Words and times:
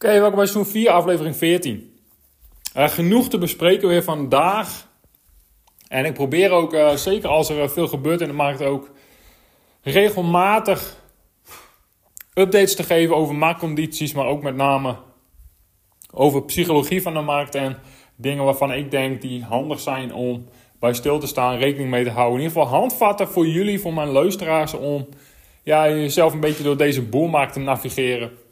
Oké, 0.00 0.12
welkom 0.20 0.36
bij 0.36 0.46
seizoen 0.46 0.72
4, 0.72 0.90
aflevering 0.90 1.36
14. 1.36 1.98
Uh, 2.76 2.88
genoeg 2.88 3.28
te 3.28 3.38
bespreken 3.38 3.88
weer 3.88 4.02
vandaag. 4.02 4.88
En 5.88 6.04
ik 6.04 6.14
probeer 6.14 6.50
ook, 6.50 6.74
uh, 6.74 6.94
zeker 6.94 7.28
als 7.28 7.48
er 7.48 7.70
veel 7.70 7.88
gebeurt 7.88 8.20
in 8.20 8.26
de 8.26 8.32
markt, 8.32 8.62
ook 8.62 8.90
regelmatig 9.82 10.96
updates 12.34 12.76
te 12.76 12.82
geven 12.82 13.16
over 13.16 13.34
marktcondities, 13.34 14.12
maar 14.12 14.26
ook 14.26 14.42
met 14.42 14.56
name 14.56 14.96
over 16.12 16.44
psychologie 16.44 17.02
van 17.02 17.14
de 17.14 17.20
markt 17.20 17.54
en 17.54 17.78
dingen 18.16 18.44
waarvan 18.44 18.72
ik 18.72 18.90
denk 18.90 19.20
die 19.20 19.44
handig 19.44 19.80
zijn 19.80 20.14
om 20.14 20.46
bij 20.80 20.94
stil 20.94 21.18
te 21.18 21.26
staan, 21.26 21.58
rekening 21.58 21.90
mee 21.90 22.04
te 22.04 22.10
houden. 22.10 22.40
In 22.40 22.46
ieder 22.46 22.62
geval 22.62 22.78
handvatten 22.78 23.28
voor 23.28 23.46
jullie, 23.46 23.80
voor 23.80 23.94
mijn 23.94 24.08
luisteraars, 24.08 24.74
om 24.74 25.08
ja, 25.62 25.88
jezelf 25.88 26.32
een 26.32 26.40
beetje 26.40 26.62
door 26.62 26.76
deze 26.76 27.02
boelmarkt 27.02 27.52
te 27.52 27.60
navigeren. 27.60 28.46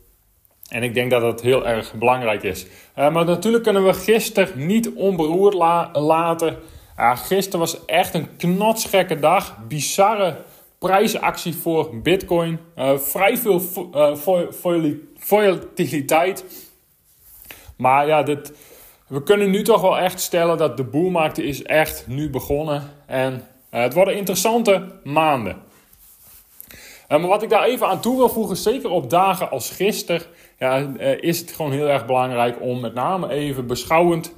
En 0.69 0.83
ik 0.83 0.95
denk 0.95 1.11
dat 1.11 1.21
dat 1.21 1.43
heel 1.43 1.67
erg 1.67 1.95
belangrijk 1.95 2.43
is. 2.43 2.67
Uh, 2.99 3.13
maar 3.13 3.25
natuurlijk 3.25 3.63
kunnen 3.63 3.85
we 3.85 3.95
gisteren 3.95 4.67
niet 4.67 4.93
onberoerd 4.93 5.55
la 5.55 5.91
laten. 5.93 6.59
Uh, 6.99 7.17
gisteren 7.17 7.61
was 7.61 7.85
echt 7.85 8.15
een 8.15 8.37
knotsgekke 8.37 9.19
dag. 9.19 9.57
Bizarre 9.69 10.37
prijsactie 10.79 11.57
voor 11.57 12.01
Bitcoin. 12.01 12.59
Uh, 12.79 12.99
vrij 12.99 13.37
veel 13.37 13.63
volatiliteit. 15.19 16.45
Maar 17.77 18.07
ja, 18.07 18.23
dit, 18.23 18.53
we 19.07 19.23
kunnen 19.23 19.51
nu 19.51 19.63
toch 19.63 19.81
wel 19.81 19.99
echt 19.99 20.21
stellen 20.21 20.59
dat 20.59 20.77
de 20.77 20.85
boelmarkt 20.85 21.39
is 21.39 21.63
echt 21.63 22.07
nu 22.07 22.31
begonnen. 22.31 22.91
En 23.07 23.49
het 23.71 23.95
worden 23.95 24.17
interessante 24.17 24.93
maanden. 25.05 25.57
maar 27.09 27.27
wat 27.27 27.43
ik 27.43 27.49
daar 27.49 27.65
even 27.65 27.87
aan 27.87 28.01
toe 28.01 28.17
wil 28.17 28.29
voegen, 28.29 28.57
zeker 28.57 28.91
op 28.91 29.11
dagen 29.11 29.51
als 29.51 29.71
gisteren 29.71 30.23
ja, 30.59 30.95
eh, 30.99 31.23
is 31.23 31.39
het 31.41 31.51
gewoon 31.51 31.73
heel 31.73 31.89
erg 31.89 32.07
belangrijk 32.07 32.57
om 32.61 32.81
met 32.81 32.95
name 32.95 33.29
even 33.29 33.67
beschouwend 33.67 34.35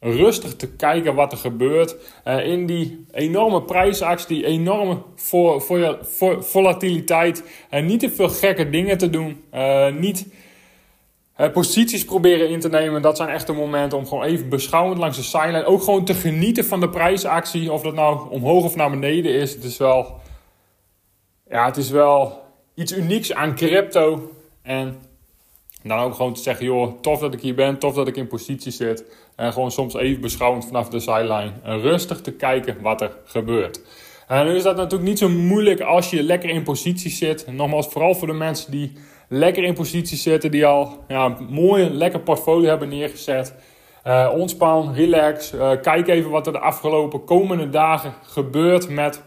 rustig 0.00 0.56
te 0.56 0.72
kijken 0.72 1.14
wat 1.14 1.32
er 1.32 1.38
gebeurt. 1.38 1.96
Uh, 2.24 2.46
in 2.46 2.66
die 2.66 3.04
enorme 3.12 3.62
prijsactie, 3.62 4.36
die 4.36 4.46
enorme 4.46 5.02
vo 5.14 5.58
vo 5.58 5.98
vo 6.02 6.40
volatiliteit. 6.40 7.44
En 7.70 7.82
uh, 7.82 7.88
niet 7.88 8.00
te 8.00 8.10
veel 8.10 8.28
gekke 8.28 8.70
dingen 8.70 8.98
te 8.98 9.10
doen. 9.10 9.44
Niet 9.98 10.26
posities 11.52 12.04
proberen 12.04 12.48
in 12.48 12.60
te 12.60 12.68
nemen. 12.68 13.02
Dat 13.02 13.16
zijn 13.16 13.28
echt 13.28 13.46
de 13.46 13.52
momenten 13.52 13.98
om 13.98 14.06
gewoon 14.06 14.24
even 14.24 14.48
beschouwend 14.48 14.98
langs 14.98 15.16
de 15.16 15.22
sideline. 15.22 15.64
Ook 15.64 15.82
gewoon 15.82 16.04
te 16.04 16.14
genieten 16.14 16.64
van 16.64 16.80
de 16.80 16.88
prijsactie. 16.88 17.72
Of 17.72 17.82
dat 17.82 17.94
nou 17.94 18.30
omhoog 18.30 18.64
of 18.64 18.76
naar 18.76 18.90
beneden 18.90 19.34
is. 19.34 19.54
Het 19.54 19.64
is 19.64 19.76
wel, 19.76 20.20
ja, 21.48 21.64
het 21.64 21.76
is 21.76 21.90
wel 21.90 22.42
iets 22.74 22.92
unieks 22.92 23.32
aan 23.32 23.54
crypto. 23.54 24.32
En 24.62 25.09
dan 25.88 25.98
ook 25.98 26.14
gewoon 26.14 26.34
te 26.34 26.42
zeggen, 26.42 26.64
joh, 26.64 27.00
tof 27.00 27.20
dat 27.20 27.34
ik 27.34 27.40
hier 27.40 27.54
ben, 27.54 27.78
tof 27.78 27.94
dat 27.94 28.08
ik 28.08 28.16
in 28.16 28.26
positie 28.26 28.72
zit. 28.72 29.04
En 29.36 29.52
gewoon 29.52 29.70
soms 29.70 29.94
even 29.94 30.20
beschouwend 30.20 30.66
vanaf 30.66 30.88
de 30.88 31.00
sideline. 31.00 31.52
Rustig 31.62 32.20
te 32.20 32.32
kijken 32.32 32.80
wat 32.80 33.00
er 33.00 33.16
gebeurt. 33.24 33.80
En 34.28 34.46
nu 34.46 34.54
is 34.54 34.62
dat 34.62 34.76
natuurlijk 34.76 35.08
niet 35.08 35.18
zo 35.18 35.28
moeilijk 35.28 35.80
als 35.80 36.10
je 36.10 36.22
lekker 36.22 36.50
in 36.50 36.62
positie 36.62 37.10
zit. 37.10 37.46
Nogmaals, 37.46 37.86
vooral 37.86 38.14
voor 38.14 38.26
de 38.26 38.32
mensen 38.32 38.70
die 38.70 38.92
lekker 39.28 39.64
in 39.64 39.74
positie 39.74 40.16
zitten, 40.16 40.50
die 40.50 40.66
al 40.66 41.04
ja, 41.08 41.36
mooi 41.48 41.90
lekker 41.90 42.20
portfolio 42.20 42.68
hebben 42.68 42.88
neergezet. 42.88 43.54
Uh, 44.06 44.30
ontspan, 44.36 44.94
relax. 44.94 45.54
Uh, 45.54 45.70
kijk 45.82 46.08
even 46.08 46.30
wat 46.30 46.46
er 46.46 46.52
de 46.52 46.58
afgelopen 46.58 47.24
komende 47.24 47.68
dagen 47.68 48.14
gebeurt 48.22 48.88
met, 48.88 49.22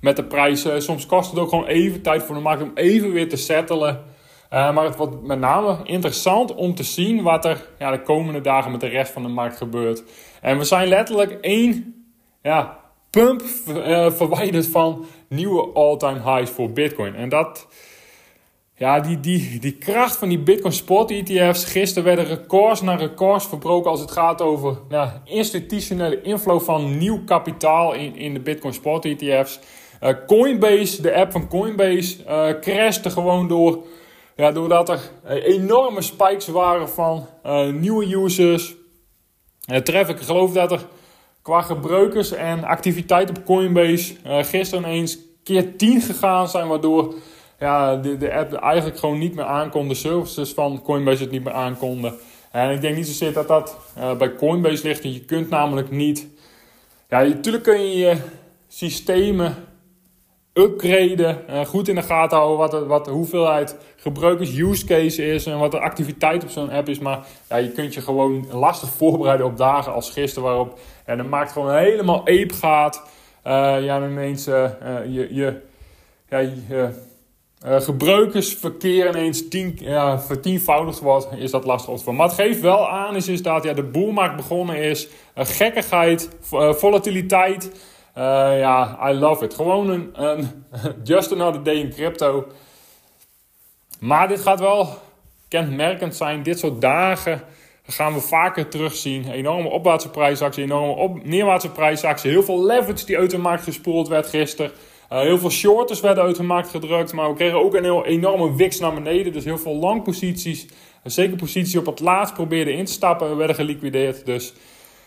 met 0.00 0.16
de 0.16 0.24
prijzen. 0.24 0.82
Soms 0.82 1.06
kost 1.06 1.30
het 1.30 1.38
ook 1.38 1.48
gewoon 1.48 1.66
even 1.66 2.02
tijd 2.02 2.22
voor 2.22 2.34
de 2.34 2.40
markt 2.40 2.62
om 2.62 2.70
even 2.74 3.12
weer 3.12 3.28
te 3.28 3.36
settelen. 3.36 4.04
Uh, 4.56 4.72
maar 4.72 4.84
het 4.84 4.96
wordt 4.96 5.22
met 5.22 5.38
name 5.38 5.78
interessant 5.84 6.54
om 6.54 6.74
te 6.74 6.82
zien 6.82 7.22
wat 7.22 7.44
er 7.44 7.68
ja, 7.78 7.90
de 7.90 8.02
komende 8.02 8.40
dagen 8.40 8.70
met 8.70 8.80
de 8.80 8.86
rest 8.86 9.12
van 9.12 9.22
de 9.22 9.28
markt 9.28 9.56
gebeurt. 9.56 10.02
En 10.40 10.58
we 10.58 10.64
zijn 10.64 10.88
letterlijk 10.88 11.32
één 11.40 12.04
ja, 12.42 12.78
pump 13.10 13.42
uh, 13.68 14.10
verwijderd 14.10 14.66
van 14.66 15.04
nieuwe 15.28 15.72
all-time 15.72 16.20
highs 16.20 16.50
voor 16.50 16.70
Bitcoin. 16.70 17.14
En 17.14 17.28
dat, 17.28 17.66
ja, 18.74 19.00
die, 19.00 19.20
die, 19.20 19.58
die 19.60 19.76
kracht 19.78 20.16
van 20.16 20.28
die 20.28 20.38
Bitcoin 20.38 20.72
Spot 20.72 21.10
ETF's. 21.10 21.64
Gisteren 21.64 22.04
werden 22.04 22.24
records 22.24 22.82
na 22.82 22.94
records 22.94 23.46
verbroken 23.46 23.90
als 23.90 24.00
het 24.00 24.10
gaat 24.10 24.42
over 24.42 24.78
institutionele 25.24 26.22
inflow 26.22 26.60
van 26.60 26.98
nieuw 26.98 27.24
kapitaal 27.24 27.94
in, 27.94 28.16
in 28.16 28.34
de 28.34 28.40
Bitcoin 28.40 28.74
Spot 28.74 29.04
ETF's. 29.04 29.58
Uh, 30.02 30.10
Coinbase, 30.26 31.02
de 31.02 31.14
app 31.14 31.32
van 31.32 31.48
Coinbase, 31.48 32.16
crashte 32.60 33.10
gewoon 33.10 33.48
door 33.48 33.84
ja, 34.36 34.52
doordat 34.52 34.88
er 34.88 35.00
eh, 35.24 35.44
enorme 35.44 36.02
spikes 36.02 36.46
waren 36.46 36.88
van 36.88 37.26
uh, 37.46 37.72
nieuwe 37.72 38.16
users. 38.16 38.74
Uh, 39.70 39.76
traffic, 39.76 40.16
ik 40.16 40.26
geloof 40.26 40.52
dat 40.52 40.72
er 40.72 40.86
qua 41.42 41.62
gebruikers 41.62 42.32
en 42.32 42.64
activiteit 42.64 43.28
op 43.28 43.44
Coinbase 43.44 44.14
uh, 44.26 44.44
gisteren 44.44 44.84
eens 44.84 45.18
keer 45.44 45.76
10 45.76 46.00
gegaan 46.00 46.48
zijn. 46.48 46.68
Waardoor 46.68 47.14
ja, 47.58 47.96
de, 47.96 48.16
de 48.16 48.34
app 48.34 48.52
eigenlijk 48.52 48.98
gewoon 48.98 49.18
niet 49.18 49.34
meer 49.34 49.44
aankon. 49.44 49.88
De 49.88 49.94
services 49.94 50.52
van 50.52 50.82
Coinbase 50.82 51.22
het 51.22 51.30
niet 51.30 51.44
meer 51.44 51.52
aankonden. 51.52 52.14
En 52.50 52.70
ik 52.70 52.80
denk 52.80 52.96
niet 52.96 53.06
zozeer 53.06 53.32
dat 53.32 53.48
dat 53.48 53.76
bij 54.18 54.34
Coinbase 54.34 54.86
ligt. 54.86 55.02
Je 55.02 55.24
kunt 55.24 55.48
namelijk 55.48 55.90
niet... 55.90 56.26
Ja, 57.08 57.22
natuurlijk 57.22 57.64
kun 57.64 57.80
je 57.80 57.96
je 57.96 58.16
systemen 58.68 59.54
upgraden. 60.56 61.44
Uh, 61.50 61.64
goed 61.64 61.88
in 61.88 61.94
de 61.94 62.02
gaten 62.02 62.36
houden 62.36 62.58
wat, 62.58 62.70
de, 62.70 62.86
wat 62.86 63.06
hoeveelheid 63.06 63.76
gebruikers 63.96 64.58
use 64.58 64.86
case 64.86 65.26
is 65.26 65.46
en 65.46 65.58
wat 65.58 65.70
de 65.70 65.80
activiteit 65.80 66.42
op 66.42 66.50
zo'n 66.50 66.70
app 66.70 66.88
is. 66.88 66.98
Maar 66.98 67.26
ja, 67.48 67.56
je 67.56 67.70
kunt 67.70 67.94
je 67.94 68.00
gewoon 68.00 68.46
lastig 68.50 68.88
voorbereiden 68.88 69.46
op 69.46 69.56
dagen 69.56 69.92
als 69.92 70.10
gisteren 70.10 70.48
waarop 70.48 70.78
en 71.04 71.16
dan 71.16 71.28
maakt 71.28 71.52
gewoon 71.52 71.74
helemaal 71.74 72.18
ape 72.18 72.54
gaat. 72.54 73.02
Uh, 73.46 73.52
ja, 73.84 74.08
ineens 74.08 74.48
uh, 74.48 74.70
je, 75.08 75.34
je, 75.34 75.60
ja, 76.28 76.38
je 76.38 76.90
gebruikersverkeer 77.60 79.08
ineens 79.08 79.48
tien, 79.48 79.78
ja, 79.80 80.20
vertienvoudigd 80.20 81.00
wordt, 81.00 81.28
is 81.36 81.50
dat 81.50 81.64
lastig 81.64 81.98
te 81.98 82.12
Maar 82.12 82.26
het 82.26 82.36
geeft 82.36 82.60
wel 82.60 82.88
aan 82.88 83.16
is, 83.16 83.28
is 83.28 83.42
dat 83.42 83.64
ja, 83.64 83.72
de 83.72 83.82
boelmarkt 83.82 84.36
begonnen 84.36 84.76
is. 84.76 85.08
gekkigheid, 85.34 86.28
volatiliteit. 86.70 87.70
Uh, 88.18 88.58
ja, 88.58 89.10
I 89.10 89.14
love 89.14 89.44
it. 89.44 89.54
Gewoon 89.54 89.90
een, 89.90 90.10
een 90.12 90.64
just 91.04 91.32
another 91.32 91.62
day 91.62 91.74
in 91.74 91.90
crypto. 91.90 92.46
Maar 94.00 94.28
dit 94.28 94.40
gaat 94.40 94.60
wel 94.60 94.98
kenmerkend 95.48 96.16
zijn. 96.16 96.42
Dit 96.42 96.58
soort 96.58 96.80
dagen 96.80 97.42
gaan 97.86 98.14
we 98.14 98.20
vaker 98.20 98.68
terugzien. 98.68 99.30
Enorme 99.30 99.68
opwaartse 99.68 100.10
prijsactie, 100.10 100.62
enorme 100.62 100.92
op, 100.92 101.24
neerwaartse 101.24 101.70
prijsactie. 101.70 102.30
Heel 102.30 102.42
veel 102.42 102.64
leverage 102.64 103.06
die 103.06 103.18
uit 103.18 103.30
de 103.30 103.38
markt 103.38 103.62
gespoeld 103.62 104.08
werd 104.08 104.26
gisteren. 104.26 104.72
Uh, 105.12 105.20
heel 105.20 105.38
veel 105.38 105.50
shorters 105.50 106.00
werden 106.00 106.24
uit 106.24 106.36
de 106.36 106.42
markt 106.42 106.68
gedrukt. 106.68 107.12
Maar 107.12 107.28
we 107.28 107.34
kregen 107.34 107.58
ook 107.58 107.74
een 107.74 107.84
heel 107.84 108.04
enorme 108.04 108.54
wix 108.54 108.78
naar 108.78 108.94
beneden. 108.94 109.32
Dus 109.32 109.44
heel 109.44 109.58
veel 109.58 109.76
lang 109.76 110.02
posities. 110.02 110.66
Zeker 111.04 111.36
posities 111.36 111.76
op 111.76 111.86
het 111.86 112.00
laatst 112.00 112.34
probeerden 112.34 112.74
in 112.74 112.84
te 112.84 112.92
stappen. 112.92 113.36
werden 113.36 113.56
geliquideerd. 113.56 114.26
Dus 114.26 114.54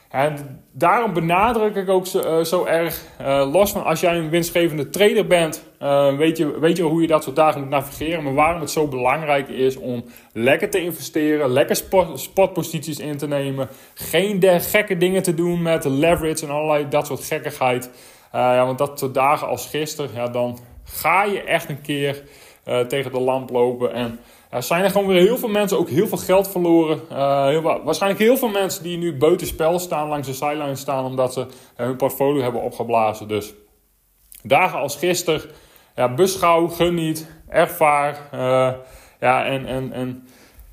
en 0.09 0.63
daarom 0.71 1.13
benadruk 1.13 1.75
ik 1.75 1.89
ook 1.89 2.07
zo, 2.07 2.43
zo 2.43 2.65
erg, 2.65 3.03
uh, 3.21 3.49
los 3.51 3.71
van 3.71 3.83
als 3.83 3.99
jij 3.99 4.17
een 4.17 4.29
winstgevende 4.29 4.89
trader 4.89 5.27
bent, 5.27 5.63
uh, 5.81 6.17
weet, 6.17 6.37
je, 6.37 6.59
weet 6.59 6.77
je 6.77 6.83
hoe 6.83 7.01
je 7.01 7.07
dat 7.07 7.23
soort 7.23 7.35
dagen 7.35 7.61
moet 7.61 7.69
navigeren. 7.69 8.23
Maar 8.23 8.33
waarom 8.33 8.61
het 8.61 8.71
zo 8.71 8.87
belangrijk 8.87 9.49
is 9.49 9.77
om 9.77 10.03
lekker 10.33 10.69
te 10.69 10.81
investeren, 10.83 11.49
lekker 11.49 11.75
spot, 11.75 12.19
spotposities 12.19 12.99
in 12.99 13.17
te 13.17 13.27
nemen. 13.27 13.69
Geen 13.93 14.43
gekke 14.61 14.97
dingen 14.97 15.23
te 15.23 15.33
doen 15.33 15.61
met 15.61 15.85
leverage 15.85 16.45
en 16.45 16.51
allerlei 16.51 16.89
dat 16.89 17.07
soort 17.07 17.23
gekkigheid. 17.23 17.89
ja, 18.31 18.65
want 18.65 18.77
dat 18.77 18.99
soort 18.99 19.13
dagen 19.13 19.47
als 19.47 19.67
gisteren, 19.67 20.09
ja, 20.13 20.27
dan 20.27 20.59
ga 20.83 21.23
je 21.23 21.41
echt 21.41 21.69
een 21.69 21.81
keer 21.81 22.23
tegen 22.87 23.11
de 23.11 23.19
lamp 23.19 23.49
lopen. 23.49 23.93
En 23.93 24.19
er 24.49 24.63
zijn 24.63 24.83
er 24.83 24.89
gewoon 24.89 25.07
weer 25.07 25.21
heel 25.21 25.37
veel 25.37 25.49
mensen 25.49 25.77
ook 25.77 25.89
heel 25.89 26.07
veel 26.07 26.17
geld 26.17 26.49
verloren. 26.49 27.01
Uh, 27.11 27.45
heel, 27.45 27.61
waarschijnlijk 27.61 28.21
heel 28.21 28.37
veel 28.37 28.49
mensen 28.49 28.83
die 28.83 28.97
nu 28.97 29.17
buiten 29.17 29.47
spel 29.47 29.79
staan, 29.79 30.07
langs 30.07 30.27
de 30.27 30.33
sideline 30.33 30.75
staan, 30.75 31.05
omdat 31.05 31.33
ze 31.33 31.39
uh, 31.39 31.45
hun 31.75 31.95
portfolio 31.95 32.41
hebben 32.41 32.61
opgeblazen. 32.61 33.27
Dus 33.27 33.53
dagen 34.43 34.79
als 34.79 34.95
gisteren, 34.95 35.41
ja, 35.95 36.13
beschouw, 36.13 36.67
geniet, 36.67 37.29
ervaar. 37.47 38.29
ja, 39.19 39.45
en, 39.45 39.65
en, 39.65 39.93
en 39.93 40.27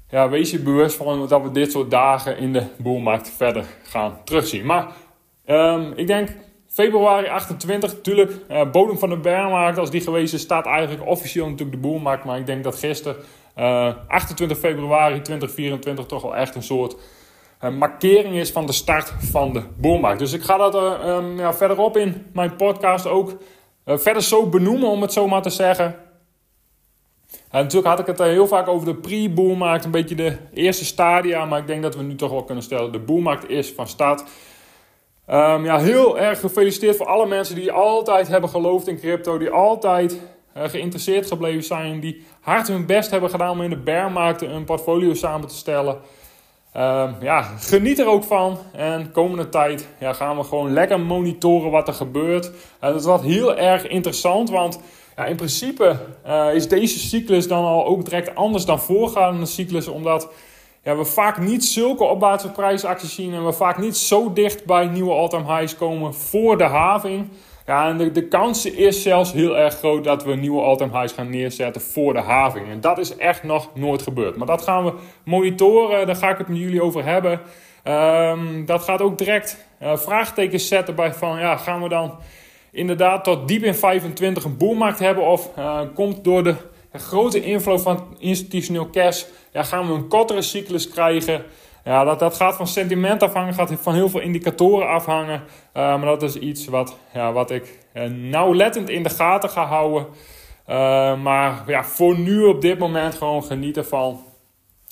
ja, 0.08 0.28
wees 0.28 0.50
je 0.50 0.58
bewust 0.58 0.96
van 0.96 1.28
dat 1.28 1.42
we 1.42 1.50
dit 1.50 1.70
soort 1.70 1.90
dagen 1.90 2.38
in 2.38 2.52
de 2.52 2.62
boelmarkt 2.78 3.30
verder 3.36 3.64
gaan 3.82 4.18
terugzien. 4.24 4.66
Maar 4.66 4.92
um, 5.46 5.92
ik 5.96 6.06
denk 6.06 6.28
februari 6.76 7.28
28, 7.28 7.92
natuurlijk, 7.92 8.32
uh, 8.50 8.70
bodem 8.70 8.98
van 8.98 9.08
de 9.08 9.16
bearmarkt, 9.16 9.78
als 9.78 9.90
die 9.90 10.00
geweest 10.00 10.34
is, 10.34 10.40
staat 10.40 10.66
eigenlijk 10.66 11.06
officieel 11.06 11.48
natuurlijk 11.48 11.82
de 11.82 11.88
boelmarkt. 11.88 12.24
Maar 12.24 12.38
ik 12.38 12.46
denk 12.46 12.64
dat 12.64 12.78
gisteren, 12.78 13.16
uh, 13.56 13.92
28 14.08 14.58
februari 14.58 15.20
2024, 15.20 16.06
toch 16.06 16.22
wel 16.22 16.36
echt 16.36 16.54
een 16.54 16.62
soort 16.62 16.96
uh, 17.64 17.70
markering 17.70 18.34
is 18.34 18.50
van 18.50 18.66
de 18.66 18.72
start 18.72 19.12
van 19.18 19.52
de 19.52 19.62
boelmarkt. 19.76 20.18
Dus 20.18 20.32
ik 20.32 20.42
ga 20.42 20.56
dat 20.56 20.74
um, 21.04 21.38
ja, 21.38 21.54
verderop 21.54 21.96
in 21.96 22.26
mijn 22.32 22.56
podcast 22.56 23.06
ook 23.06 23.36
verder 23.84 24.22
zo 24.22 24.48
benoemen, 24.48 24.88
om 24.88 25.02
het 25.02 25.12
zo 25.12 25.28
maar 25.28 25.42
te 25.42 25.50
zeggen. 25.50 25.96
En 27.50 27.62
natuurlijk 27.62 27.86
had 27.86 27.98
ik 27.98 28.06
het 28.06 28.18
heel 28.18 28.46
vaak 28.46 28.68
over 28.68 28.86
de 28.86 28.94
pre-boelmarkt, 28.94 29.84
een 29.84 29.90
beetje 29.90 30.14
de 30.14 30.36
eerste 30.54 30.84
stadia. 30.84 31.44
Maar 31.44 31.58
ik 31.58 31.66
denk 31.66 31.82
dat 31.82 31.96
we 31.96 32.02
nu 32.02 32.14
toch 32.14 32.30
wel 32.30 32.44
kunnen 32.44 32.64
stellen, 32.64 32.92
de 32.92 32.98
boelmarkt 32.98 33.48
is 33.48 33.72
van 33.72 33.88
start. 33.88 34.20
Um, 35.30 35.64
ja, 35.64 35.78
heel 35.78 36.18
erg 36.18 36.40
gefeliciteerd 36.40 36.96
voor 36.96 37.06
alle 37.06 37.26
mensen 37.26 37.54
die 37.54 37.72
altijd 37.72 38.28
hebben 38.28 38.50
geloofd 38.50 38.88
in 38.88 38.98
crypto. 38.98 39.38
Die 39.38 39.50
altijd 39.50 40.20
geïnteresseerd 40.56 41.26
gebleven 41.26 41.64
zijn. 41.64 42.00
Die 42.00 42.24
hard 42.40 42.68
hun 42.68 42.86
best 42.86 43.10
hebben 43.10 43.30
gedaan 43.30 43.50
om 43.50 43.62
in 43.62 43.70
de 43.70 43.76
bearmarkten 43.76 44.50
een 44.50 44.64
portfolio 44.64 45.14
samen 45.14 45.48
te 45.48 45.54
stellen. 45.54 45.98
Um, 46.76 47.14
ja, 47.20 47.42
geniet 47.42 47.98
er 47.98 48.06
ook 48.06 48.24
van. 48.24 48.58
En 48.72 49.12
komende 49.12 49.48
tijd 49.48 49.88
ja, 50.00 50.12
gaan 50.12 50.36
we 50.36 50.44
gewoon 50.44 50.72
lekker 50.72 51.00
monitoren 51.00 51.70
wat 51.70 51.88
er 51.88 51.94
gebeurt. 51.94 52.50
En 52.80 52.92
dat 52.92 53.04
wordt 53.04 53.24
heel 53.24 53.56
erg 53.56 53.86
interessant, 53.86 54.50
want 54.50 54.80
ja, 55.16 55.24
in 55.24 55.36
principe 55.36 55.96
uh, 56.26 56.54
is 56.54 56.68
deze 56.68 56.98
cyclus 56.98 57.48
dan 57.48 57.64
al 57.64 57.86
ook 57.86 58.04
direct 58.04 58.34
anders 58.34 58.64
dan 58.64 58.80
voorgaande 58.80 59.46
cyclus, 59.46 59.88
omdat 59.88 60.28
ja, 60.82 60.96
we 60.96 61.04
vaak 61.04 61.38
niet 61.38 61.64
zulke 61.64 62.04
opwaartse 62.04 62.50
prijsacties 62.50 63.14
zien 63.14 63.34
en 63.34 63.44
we 63.44 63.52
vaak 63.52 63.78
niet 63.78 63.96
zo 63.96 64.32
dicht 64.32 64.64
bij 64.64 64.86
nieuwe 64.86 65.12
all-time 65.12 65.56
highs 65.56 65.76
komen 65.76 66.14
voor 66.14 66.58
de 66.58 66.64
having. 66.64 67.28
Ja, 67.66 67.88
en 67.88 67.98
de, 67.98 68.12
de 68.12 68.28
kans 68.28 68.66
is 68.66 69.02
zelfs 69.02 69.32
heel 69.32 69.56
erg 69.56 69.74
groot 69.74 70.04
dat 70.04 70.24
we 70.24 70.34
nieuwe 70.34 70.62
all-time 70.62 70.98
highs 70.98 71.12
gaan 71.12 71.30
neerzetten 71.30 71.82
voor 71.82 72.12
de 72.12 72.20
having. 72.20 72.68
En 72.68 72.80
dat 72.80 72.98
is 72.98 73.16
echt 73.16 73.42
nog 73.42 73.70
nooit 73.74 74.02
gebeurd. 74.02 74.36
Maar 74.36 74.46
dat 74.46 74.62
gaan 74.62 74.84
we 74.84 74.92
monitoren, 75.24 76.06
daar 76.06 76.16
ga 76.16 76.30
ik 76.30 76.38
het 76.38 76.48
met 76.48 76.58
jullie 76.58 76.82
over 76.82 77.04
hebben. 77.04 77.40
Um, 77.84 78.64
dat 78.64 78.82
gaat 78.82 79.00
ook 79.00 79.18
direct 79.18 79.66
uh, 79.82 79.96
vraagtekens 79.96 80.68
zetten 80.68 80.94
bij 80.94 81.14
van, 81.14 81.38
ja, 81.38 81.56
gaan 81.56 81.82
we 81.82 81.88
dan 81.88 82.18
inderdaad 82.70 83.24
tot 83.24 83.48
diep 83.48 83.62
in 83.62 83.74
25 83.74 84.44
een 84.44 84.56
boelmarkt 84.56 84.98
hebben? 84.98 85.24
Of 85.24 85.50
uh, 85.58 85.80
komt 85.94 86.24
door 86.24 86.42
de 86.44 86.54
grote 86.92 87.42
inflow 87.42 87.78
van 87.78 88.16
institutioneel 88.18 88.90
cash, 88.90 89.24
ja, 89.52 89.62
gaan 89.62 89.86
we 89.86 89.92
een 89.92 90.08
kortere 90.08 90.42
cyclus 90.42 90.88
krijgen? 90.88 91.44
Ja, 91.86 92.04
dat, 92.04 92.18
dat 92.18 92.36
gaat 92.36 92.56
van 92.56 92.66
sentiment 92.66 93.22
afhangen, 93.22 93.54
gaat 93.54 93.72
van 93.80 93.94
heel 93.94 94.08
veel 94.08 94.20
indicatoren 94.20 94.88
afhangen. 94.88 95.40
Uh, 95.40 95.42
maar 95.72 96.04
dat 96.04 96.22
is 96.22 96.36
iets 96.36 96.66
wat, 96.66 96.96
ja, 97.12 97.32
wat 97.32 97.50
ik 97.50 97.78
uh, 97.94 98.02
nauwlettend 98.10 98.88
in 98.88 99.02
de 99.02 99.08
gaten 99.08 99.50
ga 99.50 99.64
houden. 99.64 100.06
Uh, 100.68 101.22
maar 101.22 101.62
ja, 101.66 101.84
voor 101.84 102.18
nu 102.18 102.44
op 102.44 102.60
dit 102.60 102.78
moment 102.78 103.14
gewoon 103.14 103.44
genieten 103.44 103.86
van. 103.86 104.20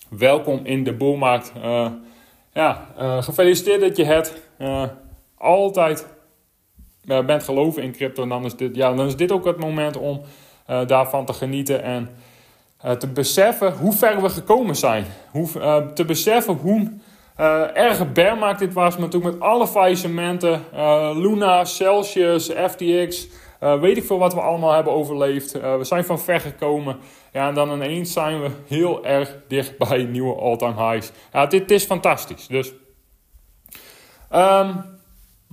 Welkom 0.09 0.61
in 0.65 0.85
de 0.85 0.93
boelmarkt. 0.93 1.53
ja, 2.53 2.87
gefeliciteerd 3.21 3.81
dat 3.81 3.97
je 3.97 4.05
het 4.05 4.43
altijd 5.39 6.07
bent 7.05 7.43
geloven 7.43 7.83
in 7.83 7.93
crypto, 7.93 8.27
dan 8.27 8.45
is 8.45 8.57
dit, 8.57 8.77
ja, 8.77 8.95
dan 8.95 9.07
is 9.07 9.17
dit 9.17 9.33
ook 9.33 9.45
het 9.45 9.59
moment 9.59 9.97
om 9.97 10.21
daarvan 10.87 11.25
te 11.25 11.33
genieten 11.33 11.83
en 11.83 12.09
te 12.99 13.07
beseffen 13.07 13.73
hoe 13.73 13.93
ver 13.93 14.23
we 14.23 14.29
gekomen 14.29 14.77
zijn. 14.77 15.05
Hoe, 15.31 15.49
te 15.95 16.05
beseffen 16.05 16.55
hoe 16.55 16.93
erg 17.75 18.13
bearmarkt 18.13 18.59
dit 18.59 18.73
was, 18.73 18.93
maar 18.93 19.05
natuurlijk 19.05 19.33
met 19.33 19.43
alle 19.43 19.67
faillissementen, 19.67 20.65
Luna, 21.15 21.65
Celsius, 21.65 22.51
FTX, 22.71 23.29
weet 23.81 23.97
ik 23.97 24.05
veel 24.05 24.19
wat 24.19 24.35
we 24.35 24.41
allemaal 24.41 24.73
hebben 24.73 24.93
overleefd. 24.93 25.53
we 25.53 25.85
zijn 25.85 26.05
van 26.05 26.21
ver 26.21 26.41
gekomen. 26.41 26.97
Ja, 27.33 27.49
en 27.49 27.55
dan 27.55 27.73
ineens 27.73 28.13
zijn 28.13 28.43
we 28.43 28.51
heel 28.69 29.05
erg 29.05 29.37
dicht 29.49 29.79
bij 29.79 30.03
nieuwe 30.03 30.35
all-time 30.35 30.91
highs. 30.91 31.11
Ja, 31.33 31.47
dit 31.47 31.71
is 31.71 31.85
fantastisch. 31.85 32.47
Dus... 32.47 32.73
Um, 34.35 34.94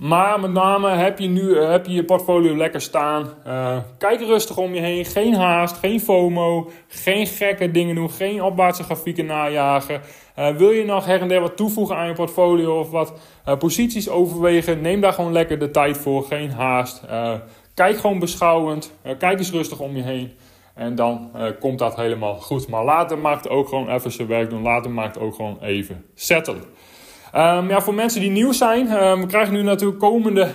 maar 0.02 0.40
met 0.40 0.52
name 0.52 0.88
heb 0.88 1.18
je 1.18 1.28
nu 1.28 1.56
eh, 1.56 1.70
heb 1.70 1.86
je, 1.86 1.92
je 1.92 2.04
portfolio 2.04 2.56
lekker 2.56 2.80
staan. 2.80 3.28
Uh, 3.46 3.76
kijk 3.98 4.20
rustig 4.20 4.56
om 4.56 4.74
je 4.74 4.80
heen. 4.80 5.04
Geen 5.04 5.34
haast, 5.34 5.76
geen 5.76 6.00
FOMO. 6.00 6.70
Geen 6.88 7.26
gekke 7.26 7.70
dingen 7.70 7.94
doen. 7.94 8.10
Geen 8.10 8.42
opwaartse 8.42 8.82
grafieken 8.82 9.26
najagen. 9.26 10.00
Uh, 10.38 10.48
wil 10.56 10.70
je 10.70 10.84
nog 10.84 11.06
her 11.06 11.20
en 11.20 11.28
der 11.28 11.40
wat 11.40 11.56
toevoegen 11.56 11.96
aan 11.96 12.06
je 12.06 12.12
portfolio 12.12 12.78
of 12.78 12.90
wat 12.90 13.12
posities 13.58 14.08
overwegen? 14.08 14.80
Neem 14.80 15.00
daar 15.00 15.12
gewoon 15.12 15.32
lekker 15.32 15.58
de 15.58 15.70
tijd 15.70 15.98
voor. 15.98 16.24
Geen 16.24 16.50
haast. 16.50 17.02
kijk 17.74 17.98
gewoon 17.98 18.18
beschouwend. 18.18 18.92
kijk 19.18 19.38
eens 19.38 19.50
rustig 19.50 19.78
om 19.78 19.96
je 19.96 20.02
heen. 20.02 20.32
En 20.74 20.94
dan 20.94 21.30
komt 21.60 21.78
dat 21.78 21.96
helemaal 21.96 22.34
goed. 22.34 22.68
Maar 22.68 22.84
laat 22.84 23.08
de 23.08 23.16
markt 23.16 23.48
ook 23.48 23.68
gewoon 23.68 23.88
even 23.88 24.12
zijn 24.12 24.28
werk 24.28 24.50
doen. 24.50 24.62
Laat 24.62 24.82
de 24.82 24.88
markt 24.88 25.18
ook 25.18 25.34
gewoon 25.34 25.58
even 25.60 26.04
settelen. 26.14 26.64
Um, 27.36 27.68
ja, 27.68 27.80
voor 27.80 27.94
mensen 27.94 28.20
die 28.20 28.30
nieuw 28.30 28.52
zijn, 28.52 29.04
um, 29.04 29.20
we 29.20 29.26
krijgen 29.26 29.52
nu 29.52 29.62
natuurlijk 29.62 29.98
komende 30.00 30.48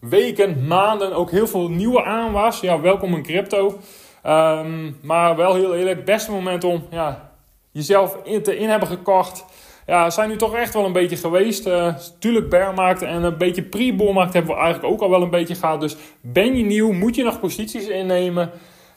weken, 0.00 0.66
maanden 0.66 1.12
ook 1.12 1.30
heel 1.30 1.46
veel 1.46 1.68
nieuwe 1.68 2.04
aanwas. 2.04 2.60
Ja, 2.60 2.80
welkom 2.80 3.14
in 3.14 3.22
crypto. 3.22 3.78
Um, 4.26 4.96
maar 5.02 5.36
wel 5.36 5.54
heel 5.54 5.74
eerlijk, 5.74 6.04
beste 6.04 6.30
moment 6.30 6.64
om 6.64 6.86
ja, 6.90 7.30
jezelf 7.70 8.16
in 8.24 8.42
te 8.42 8.58
in 8.58 8.68
hebben 8.68 8.88
gekocht. 8.88 9.44
Ja, 9.86 10.10
zijn 10.10 10.28
nu 10.28 10.36
toch 10.36 10.54
echt 10.54 10.74
wel 10.74 10.84
een 10.84 10.92
beetje 10.92 11.16
geweest. 11.16 11.66
Uh, 11.66 11.94
tuurlijk 12.18 12.48
bearmarkt 12.48 13.02
en 13.02 13.22
een 13.22 13.38
beetje 13.38 13.62
pre-bullmarkt 13.62 14.32
hebben 14.32 14.54
we 14.54 14.60
eigenlijk 14.60 14.92
ook 14.92 15.00
al 15.00 15.10
wel 15.10 15.22
een 15.22 15.30
beetje 15.30 15.54
gehad. 15.54 15.80
Dus 15.80 15.96
ben 16.20 16.56
je 16.56 16.64
nieuw, 16.64 16.92
moet 16.92 17.14
je 17.14 17.24
nog 17.24 17.40
posities 17.40 17.88
innemen. 17.88 18.50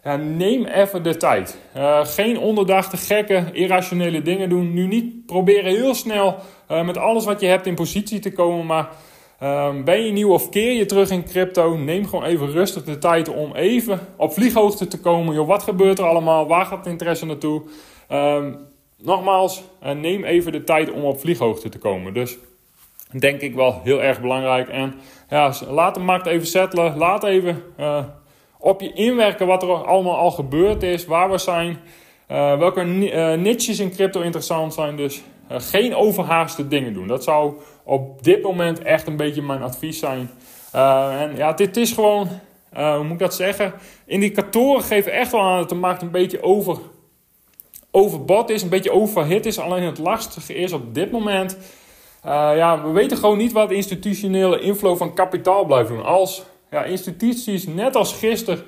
Ja, 0.04 0.16
neem 0.16 0.66
even 0.66 1.04
de 1.04 1.18
tijd. 1.18 1.58
Uh, 1.76 2.06
geen 2.06 2.40
onderdachte, 2.40 2.98
gekke, 2.98 3.44
irrationele 3.54 4.22
dingen 4.22 4.50
doen. 4.50 4.74
Nu 4.74 4.88
niet 4.88 5.26
proberen 5.26 5.72
heel 5.72 5.96
snel 5.96 6.36
uh, 6.72 6.86
met 6.86 6.98
alles 6.98 7.26
wat 7.26 7.40
je 7.40 7.48
hebt 7.48 7.66
in 7.66 7.76
positie 7.76 8.20
te 8.20 8.32
komen. 8.32 8.66
Maar 8.66 8.90
uh, 9.44 9.84
ben 9.84 10.06
je 10.06 10.12
nieuw 10.12 10.34
of 10.34 10.50
keer 10.50 10.72
je 10.72 10.86
terug 10.86 11.10
in 11.10 11.24
crypto? 11.24 11.78
Neem 11.78 12.06
gewoon 12.06 12.24
even 12.24 12.52
rustig 12.52 12.84
de 12.84 12.98
tijd 12.98 13.30
om 13.30 13.56
even 13.56 14.00
op 14.18 14.34
vlieghoogte 14.34 14.88
te 14.88 15.00
komen. 15.00 15.36
Joh, 15.36 15.48
wat 15.48 15.64
gebeurt 15.64 16.00
er 16.00 16.06
allemaal? 16.06 16.48
Waar 16.48 16.66
gaat 16.66 16.78
het 16.78 16.88
interesse 16.88 17.26
naartoe? 17.26 17.62
Ehm, 18.08 18.54
nogmaals, 18.98 19.64
uh, 19.84 19.92
neem 19.92 20.24
even 20.24 20.52
de 20.52 20.64
tijd 20.64 20.92
om 20.92 21.04
op 21.04 21.20
vlieghoogte 21.20 21.70
te 21.70 21.78
komen. 21.78 22.14
Dus 22.14 22.38
denk 23.20 23.42
ik 23.42 23.56
wel 23.56 23.82
heel 23.84 24.04
erg 24.04 24.22
belangrijk. 24.22 24.70
En 24.70 24.94
ja, 25.30 25.54
laat 25.70 25.94
de 25.94 26.00
markt 26.00 26.26
even 26.26 26.48
settelen. 26.48 26.98
Laat 26.98 27.24
even 27.24 27.64
op 28.68 28.82
je 28.82 28.94
inwerken 28.94 29.48
wat 29.48 29.64
er 29.64 29.70
allemaal 29.70 30.18
al 30.18 30.32
gebeurd 30.32 30.84
is, 30.84 31.06
waar 31.06 31.32
we 31.32 31.38
zijn, 31.38 31.80
uh, 32.32 32.58
welke 32.58 32.84
uh, 32.84 33.34
niches 33.34 33.80
in 33.80 33.92
crypto 33.92 34.22
interessant 34.22 34.74
zijn. 34.74 34.96
Dus 34.96 35.22
uh, 35.52 35.58
geen 35.60 35.96
overhaaste 35.96 36.68
dingen 36.68 36.94
doen. 36.94 37.08
Dat 37.08 37.24
zou 37.24 37.54
op 37.84 38.24
dit 38.24 38.42
moment 38.42 38.82
echt 38.82 39.08
een 39.08 39.16
beetje 39.16 39.42
mijn 39.42 39.62
advies 39.62 40.00
zijn. 40.00 40.30
en 40.72 41.36
ja, 41.36 41.54
dit 41.54 41.78
is 41.78 41.92
gewoon, 41.92 42.28
hoe 42.74 43.04
moet 43.04 43.12
ik 43.12 43.20
dat 43.20 43.36
zeggen? 43.36 43.74
Indicatoren 44.06 44.84
geven 44.84 45.12
echt 45.12 45.32
wel 45.32 45.42
aan 45.42 45.58
dat 45.58 45.70
de 45.70 45.76
markt 45.76 46.02
een 46.02 46.12
beetje 46.12 46.44
over, 46.44 46.78
overbod 47.92 48.50
is, 48.50 48.62
een 48.62 48.70
beetje 48.70 48.92
overhit 48.92 49.46
is. 49.46 49.60
Alleen 49.60 49.84
het 49.84 49.98
lastige 49.98 50.56
is 50.56 50.74
op 50.74 50.94
dit 50.94 51.12
moment. 51.12 51.58
ja, 52.24 52.84
we 52.84 52.92
weten 52.92 53.18
gewoon 53.18 53.38
niet 53.38 53.52
wat 53.52 53.70
de 53.70 53.76
institutionele 53.76 54.60
inflow 54.60 54.98
van 54.98 55.14
kapitaal 55.14 55.66
blijft 55.66 55.90
doen. 55.90 56.06
Als 56.06 56.44
ja, 56.72 56.84
instituties, 56.84 57.68
net 57.68 57.96
als 57.96 58.14
gisteren, 58.14 58.64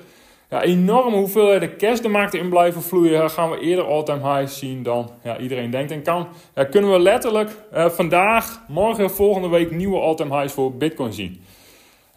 ja, 0.50 0.62
enorme 0.62 1.16
hoeveelheden 1.16 1.76
cash 1.76 2.00
de 2.00 2.08
markt 2.08 2.34
in 2.34 2.48
blijven 2.48 2.82
vloeien, 2.82 3.30
gaan 3.30 3.50
we 3.50 3.58
eerder 3.58 3.84
all-time 3.84 4.36
highs 4.36 4.58
zien 4.58 4.82
dan 4.82 5.10
ja, 5.22 5.38
iedereen 5.38 5.70
denkt. 5.70 5.92
En 5.92 6.02
kan, 6.02 6.28
kunnen 6.70 6.90
we 6.90 6.98
letterlijk 6.98 7.50
uh, 7.74 7.88
vandaag, 7.88 8.62
morgen, 8.68 9.10
volgende 9.10 9.48
week 9.48 9.70
nieuwe 9.70 10.00
all-time 10.00 10.38
highs 10.38 10.52
voor 10.52 10.74
Bitcoin 10.74 11.12
zien. 11.12 11.42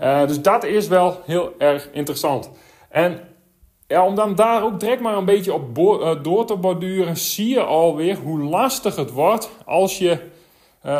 Uh, 0.02 0.28
dus 0.28 0.42
dat 0.42 0.64
is 0.64 0.88
wel 0.88 1.22
heel 1.26 1.54
erg 1.58 1.90
interessant. 1.92 2.52
En 2.90 3.20
ja, 3.88 4.06
om 4.06 4.16
dan 4.16 4.36
daar 4.36 4.64
ook 4.64 4.80
direct 4.80 5.02
maar 5.02 5.18
een 5.18 5.26
beetje 5.26 5.54
op 5.54 5.78
uh, 5.78 6.24
door 6.24 6.46
te 6.46 6.56
borduren, 6.56 7.18
zie 7.18 7.50
je 7.50 7.64
alweer 7.64 8.16
hoe 8.16 8.40
lastig 8.40 8.96
het 8.96 9.12
wordt 9.12 9.50
als 9.66 9.98
je 9.98 10.18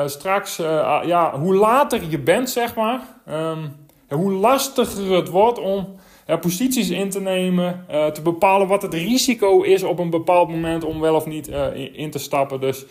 straks, 0.06 0.58
ja, 1.06 1.40
hoe 1.40 1.56
later 1.56 2.02
je 2.10 2.20
bent, 2.20 2.50
zeg 2.50 2.76
maar. 2.76 3.02
Um, 3.30 3.83
hoe 4.14 4.32
lastiger 4.32 5.12
het 5.16 5.30
wordt 5.30 5.60
om 5.60 5.96
posities 6.40 6.90
in 6.90 7.10
te 7.10 7.22
nemen, 7.22 7.86
uh, 7.92 8.06
te 8.06 8.22
bepalen 8.22 8.68
wat 8.68 8.82
het 8.82 8.94
risico 8.94 9.62
is 9.62 9.84
op 9.84 10.00
een 10.00 10.10
bepaald 10.10 10.50
moment 10.50 10.84
om 10.84 11.00
wel 11.00 11.16
of 11.16 11.26
niet 11.26 11.50
uh, 11.50 11.66
in 11.94 12.12
te 12.12 12.20
stappen. 12.20 12.60
Dus 12.60 12.86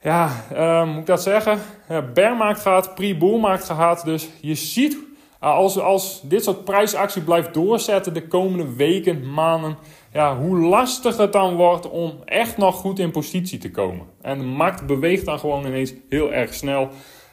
ja, 0.00 0.44
moet 0.84 0.98
ik 0.98 1.06
dat 1.06 1.22
zeggen? 1.22 1.58
Uh, 1.90 1.98
bearmarkt 2.14 2.60
gaat, 2.60 2.94
pre-bullmarkt 2.94 3.64
gehad. 3.64 4.02
Dus 4.04 4.28
je 4.40 4.54
ziet 4.54 4.98
als, 5.40 5.78
als 5.78 6.20
dit 6.22 6.44
soort 6.44 6.64
prijsactie 6.64 7.22
blijft 7.22 7.54
doorzetten 7.54 8.14
de 8.14 8.26
komende 8.26 8.74
weken, 8.74 9.32
maanden, 9.32 9.76
ja, 10.12 10.36
hoe 10.36 10.58
lastig 10.58 11.16
het 11.16 11.32
dan 11.32 11.56
wordt 11.56 11.90
om 11.90 12.12
echt 12.24 12.56
nog 12.56 12.76
goed 12.76 12.98
in 12.98 13.10
positie 13.10 13.58
te 13.58 13.70
komen. 13.70 14.06
En 14.20 14.38
de 14.38 14.44
markt 14.44 14.86
beweegt 14.86 15.24
dan 15.24 15.38
gewoon 15.38 15.66
ineens 15.66 15.92
heel 16.08 16.32
erg 16.32 16.54
snel. 16.54 16.88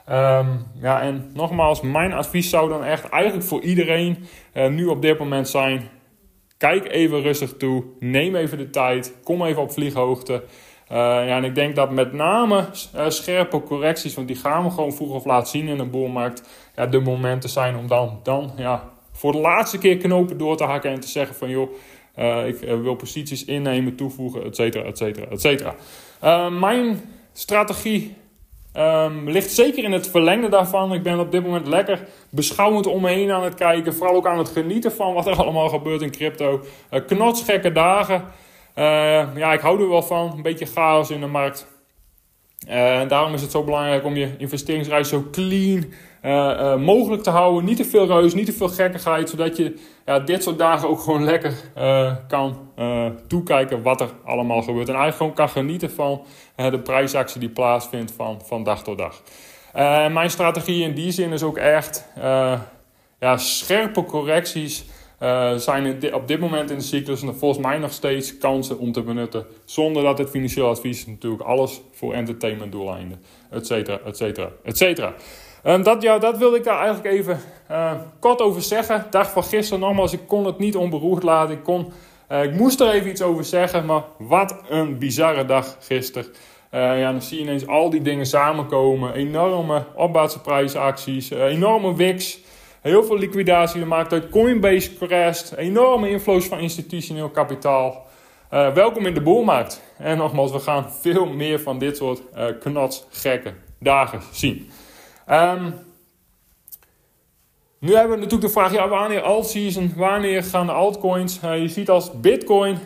Ehm, 0.07 0.47
ja, 0.81 1.01
en 1.01 1.31
nogmaals, 1.33 1.81
mijn 1.81 2.13
advies 2.13 2.49
zou 2.49 2.69
dan 2.69 2.83
echt 2.83 3.09
eigenlijk 3.09 3.45
voor 3.45 3.61
iedereen 3.61 4.17
uh, 4.53 4.67
nu 4.67 4.85
op 4.85 5.01
dit 5.01 5.19
moment 5.19 5.49
zijn: 5.49 5.89
kijk 6.57 6.91
even 6.91 7.21
rustig 7.21 7.53
toe, 7.57 7.83
neem 7.99 8.35
even 8.35 8.57
de 8.57 8.69
tijd, 8.69 9.15
kom 9.23 9.43
even 9.43 9.61
op 9.61 9.71
vlieghoogte. 9.71 10.33
Uh, 10.91 10.97
ja, 10.97 11.37
en 11.37 11.43
ik 11.43 11.55
denk 11.55 11.75
dat 11.75 11.91
met 11.91 12.13
name 12.13 12.65
uh, 12.95 13.09
scherpe 13.09 13.63
correcties, 13.63 14.13
want 14.13 14.27
die 14.27 14.35
gaan 14.35 14.63
we 14.63 14.69
gewoon 14.69 14.93
vroeg 14.93 15.13
of 15.13 15.25
laat 15.25 15.49
zien 15.49 15.67
in 15.67 15.77
de 15.77 15.85
boelmarkt, 15.85 16.69
ja, 16.75 16.85
de 16.85 16.99
momenten 16.99 17.49
zijn 17.49 17.75
om 17.75 17.87
dan, 17.87 18.19
dan 18.23 18.51
ja, 18.57 18.89
voor 19.11 19.31
de 19.31 19.37
laatste 19.37 19.77
keer 19.77 19.97
knopen 19.97 20.37
door 20.37 20.57
te 20.57 20.63
hakken 20.63 20.91
en 20.91 20.99
te 20.99 21.07
zeggen 21.07 21.35
van 21.35 21.49
joh, 21.49 21.69
ik 22.47 22.59
wil 22.59 22.95
posities 22.95 23.45
innemen, 23.45 23.95
toevoegen, 23.95 24.43
et 24.43 24.55
cetera, 24.55 24.83
et 24.83 24.97
cetera, 24.97 25.25
et 25.25 25.41
cetera. 25.41 25.75
mijn 26.49 27.01
strategie 27.33 28.15
Um, 28.77 29.29
ligt 29.29 29.51
zeker 29.51 29.84
in 29.84 29.91
het 29.91 30.10
verlengde 30.10 30.50
daarvan. 30.50 30.93
Ik 30.93 31.03
ben 31.03 31.19
op 31.19 31.31
dit 31.31 31.43
moment 31.43 31.67
lekker 31.67 32.07
beschouwend 32.29 32.88
om 32.88 33.01
me 33.01 33.10
heen 33.10 33.31
aan 33.31 33.43
het 33.43 33.53
kijken. 33.53 33.93
Vooral 33.93 34.15
ook 34.15 34.27
aan 34.27 34.38
het 34.38 34.50
genieten 34.50 34.91
van 34.91 35.13
wat 35.13 35.27
er 35.27 35.36
allemaal 35.43 35.69
gebeurt 35.69 36.01
in 36.01 36.12
crypto. 36.12 36.62
Uh, 36.91 37.00
knotsgekke 37.05 37.72
dagen. 37.72 38.24
Uh, 38.75 38.84
ja, 39.36 39.53
ik 39.53 39.60
hou 39.60 39.81
er 39.81 39.89
wel 39.89 40.03
van. 40.03 40.31
Een 40.36 40.41
beetje 40.41 40.65
chaos 40.65 41.10
in 41.10 41.19
de 41.19 41.27
markt. 41.27 41.67
En 42.67 43.07
daarom 43.07 43.34
is 43.34 43.41
het 43.41 43.51
zo 43.51 43.63
belangrijk 43.63 44.05
om 44.05 44.15
je 44.15 44.36
investeringsreis 44.38 45.10
zo 45.10 45.27
clean 45.31 45.86
uh, 46.24 46.75
mogelijk 46.75 47.24
te 47.24 47.29
houden. 47.29 47.65
Niet 47.65 47.77
te 47.77 47.86
veel 47.86 48.07
reus, 48.07 48.33
niet 48.33 48.45
te 48.45 48.53
veel 48.53 48.69
gekkigheid. 48.69 49.29
Zodat 49.29 49.57
je 49.57 49.79
ja, 50.05 50.19
dit 50.19 50.43
soort 50.43 50.57
dagen 50.57 50.89
ook 50.89 51.00
gewoon 51.00 51.24
lekker 51.24 51.53
kan 52.27 52.69
toekijken 53.27 53.81
wat 53.81 54.01
er 54.01 54.09
allemaal 54.25 54.62
gebeurt. 54.62 54.89
En 54.89 54.95
eigenlijk 54.95 55.17
gewoon 55.17 55.33
kan 55.33 55.50
genieten 55.50 55.91
van 55.91 56.21
de 56.55 56.79
prijsactie 56.79 57.39
die 57.39 57.50
plaatsvindt 57.50 58.12
van, 58.12 58.41
van 58.45 58.63
dag 58.63 58.83
tot 58.83 58.97
dag. 58.97 59.21
mijn 60.12 60.29
strategie 60.29 60.83
in 60.83 60.93
die 60.93 61.12
zin 61.12 61.31
is 61.31 61.43
ook 61.43 61.57
echt 61.57 62.07
ja, 63.19 63.38
scherpe 63.38 64.03
correcties 64.03 64.86
zijn 65.55 66.13
op 66.13 66.27
dit 66.27 66.39
moment 66.39 66.71
in 66.71 66.77
de 66.77 66.83
cyclus 66.83 67.24
volgens 67.38 67.65
mij 67.65 67.77
nog 67.77 67.91
steeds 67.91 68.38
kansen 68.38 68.79
om 68.79 68.91
te 68.91 69.01
benutten. 69.01 69.45
Zonder 69.65 70.03
dat 70.03 70.17
het 70.17 70.29
financieel 70.29 70.69
advies 70.69 71.07
natuurlijk 71.07 71.41
alles 71.41 71.81
voor 71.93 72.13
entertainment 72.13 72.71
doeleinden. 72.71 73.21
Et 73.51 73.67
cetera, 73.67 74.00
et 74.05 74.17
cetera, 74.17 74.50
et 74.63 74.77
cetera. 74.77 75.13
Um, 75.67 75.83
dat, 75.83 76.01
ja, 76.01 76.17
dat 76.17 76.38
wilde 76.38 76.57
ik 76.57 76.63
daar 76.63 76.79
eigenlijk 76.79 77.15
even 77.15 77.39
uh, 77.71 77.91
kort 78.19 78.41
over 78.41 78.62
zeggen. 78.62 79.05
Dag 79.09 79.31
van 79.31 79.43
gisteren 79.43 79.79
nogmaals, 79.79 80.13
ik 80.13 80.27
kon 80.27 80.45
het 80.45 80.59
niet 80.59 80.75
onberoerd 80.75 81.24
laten. 81.24 81.55
Ik, 81.55 81.63
kon, 81.63 81.91
uh, 82.31 82.43
ik 82.43 82.53
moest 82.53 82.79
er 82.79 82.89
even 82.89 83.09
iets 83.09 83.21
over 83.21 83.43
zeggen, 83.43 83.86
maar 83.86 84.03
wat 84.17 84.55
een 84.69 84.97
bizarre 84.97 85.45
dag 85.45 85.77
gisteren. 85.79 86.27
Uh, 86.71 87.00
ja, 87.00 87.12
dan 87.12 87.21
zie 87.21 87.38
je 87.38 87.43
ineens 87.43 87.67
al 87.67 87.89
die 87.89 88.01
dingen 88.01 88.25
samenkomen. 88.25 89.13
Enorme 89.13 89.86
opwaartse 89.95 90.41
prijsacties, 90.41 91.29
enorme 91.29 91.95
wiks. 91.95 92.39
Heel 92.81 93.03
veel 93.03 93.17
liquidatie 93.17 93.81
gemaakt 93.81 94.13
uit 94.13 94.29
Coinbase 94.29 94.97
crashed. 94.97 95.53
Enorme 95.57 96.09
inflows 96.09 96.45
van 96.45 96.59
institutioneel 96.59 97.29
kapitaal. 97.29 98.05
Welkom 98.50 99.05
in 99.05 99.13
de 99.13 99.21
boelmarkt. 99.21 99.81
En 99.97 100.17
nogmaals, 100.17 100.51
we 100.51 100.59
gaan 100.59 100.91
veel 100.91 101.25
meer 101.25 101.59
van 101.59 101.79
dit 101.79 101.97
soort 101.97 102.21
knotsgekke 102.59 103.53
dagen 103.79 104.21
zien. 104.31 104.69
Um, 105.29 105.74
nu 107.79 107.93
hebben 107.93 108.17
we 108.17 108.24
natuurlijk 108.24 108.53
de 108.53 108.60
vraag, 108.60 108.74
ja, 108.74 108.88
wanneer 108.88 109.22
alt-season, 109.22 109.93
wanneer 109.96 110.43
gaan 110.43 110.65
de 110.65 110.72
altcoins? 110.72 111.39
Uh, 111.43 111.62
je 111.62 111.67
ziet 111.67 111.89
als 111.89 112.19
Bitcoin 112.19 112.77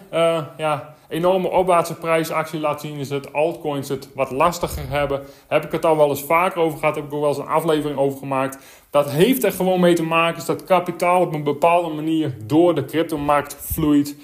ja, 0.57 0.95
enorme 1.09 1.47
opwaartse 1.47 1.95
prijsactie 1.95 2.59
laat 2.59 2.81
zien, 2.81 2.97
is 2.97 3.07
dat 3.07 3.33
altcoins 3.33 3.89
het 3.89 4.09
wat 4.13 4.31
lastiger 4.31 4.89
hebben. 4.89 5.21
Heb 5.47 5.65
ik 5.65 5.71
het 5.71 5.85
al 5.85 5.97
wel 5.97 6.09
eens 6.09 6.23
vaker 6.23 6.61
over 6.61 6.79
gehad, 6.79 6.95
heb 6.95 7.05
ik 7.05 7.13
ook 7.13 7.19
wel 7.19 7.29
eens 7.29 7.37
een 7.37 7.47
aflevering 7.47 7.99
over 7.99 8.19
gemaakt. 8.19 8.57
Dat 8.89 9.11
heeft 9.11 9.43
er 9.43 9.51
gewoon 9.51 9.79
mee 9.79 9.93
te 9.93 10.03
maken 10.03 10.37
is 10.37 10.45
dat 10.45 10.63
kapitaal 10.63 11.21
op 11.21 11.33
een 11.33 11.43
bepaalde 11.43 11.95
manier 11.95 12.37
door 12.45 12.75
de 12.75 12.85
cryptomarkt 12.85 13.55
vloeit. 13.59 14.15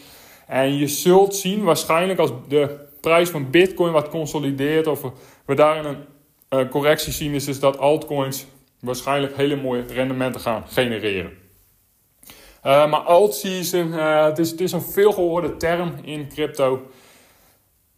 En 0.47 0.77
je 0.77 0.87
zult 0.87 1.35
zien 1.35 1.63
waarschijnlijk 1.63 2.19
als 2.19 2.31
de 2.47 2.85
prijs 3.01 3.29
van 3.29 3.49
bitcoin 3.49 3.91
wat 3.91 4.09
consolideert 4.09 4.87
of 4.87 5.01
we 5.45 5.55
daarin 5.55 5.85
een 5.85 5.97
uh, 6.49 6.69
correctie 6.69 7.13
zien, 7.13 7.33
is 7.33 7.59
dat 7.59 7.77
altcoins 7.77 8.45
waarschijnlijk 8.79 9.37
hele 9.37 9.55
mooie 9.55 9.83
rendementen 9.87 10.41
gaan 10.41 10.63
genereren. 10.67 11.31
Uh, 12.65 12.89
maar 12.89 12.99
alt-season, 12.99 13.87
uh, 13.87 14.25
het, 14.25 14.39
is, 14.39 14.51
het 14.51 14.61
is 14.61 14.71
een 14.71 14.81
veelgehoorde 14.81 15.57
term 15.57 15.93
in 16.03 16.27
crypto. 16.29 16.91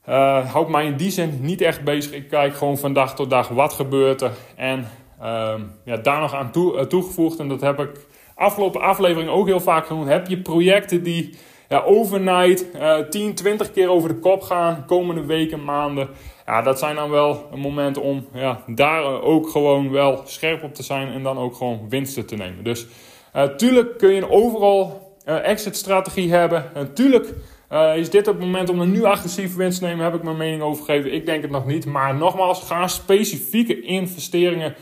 Uh, 0.09 0.51
houdt 0.51 0.69
mij 0.69 0.85
in 0.85 0.97
die 0.97 1.11
zin 1.11 1.37
niet 1.41 1.61
echt 1.61 1.83
bezig. 1.83 2.11
Ik 2.11 2.29
kijk 2.29 2.55
gewoon 2.55 2.77
van 2.77 2.93
dag 2.93 3.15
tot 3.15 3.29
dag 3.29 3.47
wat 3.47 3.73
gebeurt 3.73 4.21
er. 4.21 4.31
En 4.55 4.87
Ehm, 5.19 5.61
ja, 5.85 5.97
daar 5.97 6.19
nog 6.19 6.33
aan 6.33 6.51
toe, 6.51 6.87
toegevoegd, 6.87 7.39
en 7.39 7.47
dat 7.47 7.61
heb 7.61 7.79
ik 7.79 7.89
afgelopen 8.35 8.81
aflevering 8.81 9.29
ook 9.29 9.47
heel 9.47 9.59
vaak 9.59 9.85
genoemd. 9.85 10.07
Heb 10.07 10.27
je 10.27 10.41
projecten 10.41 11.03
die 11.03 11.37
ja, 11.69 11.81
overnight 11.81 12.65
uh, 12.75 12.99
10, 12.99 13.35
20 13.35 13.71
keer 13.71 13.89
over 13.89 14.09
de 14.09 14.19
kop 14.19 14.41
gaan, 14.41 14.85
komende 14.85 15.25
weken, 15.25 15.63
maanden. 15.63 16.09
Ja, 16.49 16.61
dat 16.61 16.79
zijn 16.79 16.95
dan 16.95 17.09
wel 17.09 17.47
een 17.51 17.59
moment 17.59 17.97
om 17.97 18.27
ja, 18.33 18.63
daar 18.67 19.03
eh, 19.03 19.23
ook 19.23 19.49
gewoon 19.49 19.91
wel 19.91 20.21
scherp 20.25 20.63
op 20.63 20.73
te 20.73 20.83
zijn 20.83 21.11
en 21.11 21.23
dan 21.23 21.37
ook 21.37 21.55
gewoon 21.55 21.89
winsten 21.89 22.25
te 22.25 22.35
nemen. 22.35 22.63
Dus 22.63 22.87
natuurlijk 23.33 23.97
kun 23.97 24.09
je 24.09 24.21
een 24.21 24.29
overal 24.29 25.07
exit 25.25 25.77
strategie 25.77 26.31
hebben. 26.31 26.71
Natuurlijk 26.73 27.33
uh, 27.71 27.97
is 27.97 28.09
dit 28.09 28.25
het 28.25 28.39
moment 28.39 28.69
om 28.69 28.79
een 28.79 28.91
nu 28.91 29.03
agressieve 29.03 29.57
winst 29.57 29.79
te 29.79 29.85
nemen? 29.85 30.03
Heb 30.03 30.13
ik 30.13 30.23
mijn 30.23 30.37
mening 30.37 30.61
over 30.61 30.85
gegeven? 30.85 31.13
Ik 31.13 31.25
denk 31.25 31.41
het 31.41 31.51
nog 31.51 31.65
niet. 31.65 31.85
Maar 31.85 32.15
nogmaals, 32.15 32.63
ga 32.63 32.87
specifieke 32.87 33.81
investeringen 33.81 34.75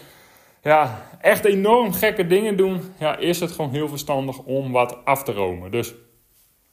ja, 0.61 1.09
echt 1.21 1.45
enorm 1.45 1.93
gekke 1.93 2.27
dingen 2.27 2.57
doen, 2.57 2.81
ja, 2.99 3.17
is 3.17 3.39
het 3.39 3.51
gewoon 3.51 3.71
heel 3.71 3.87
verstandig 3.87 4.37
om 4.39 4.71
wat 4.71 5.05
af 5.05 5.23
te 5.23 5.31
romen. 5.31 5.71
Dus 5.71 5.93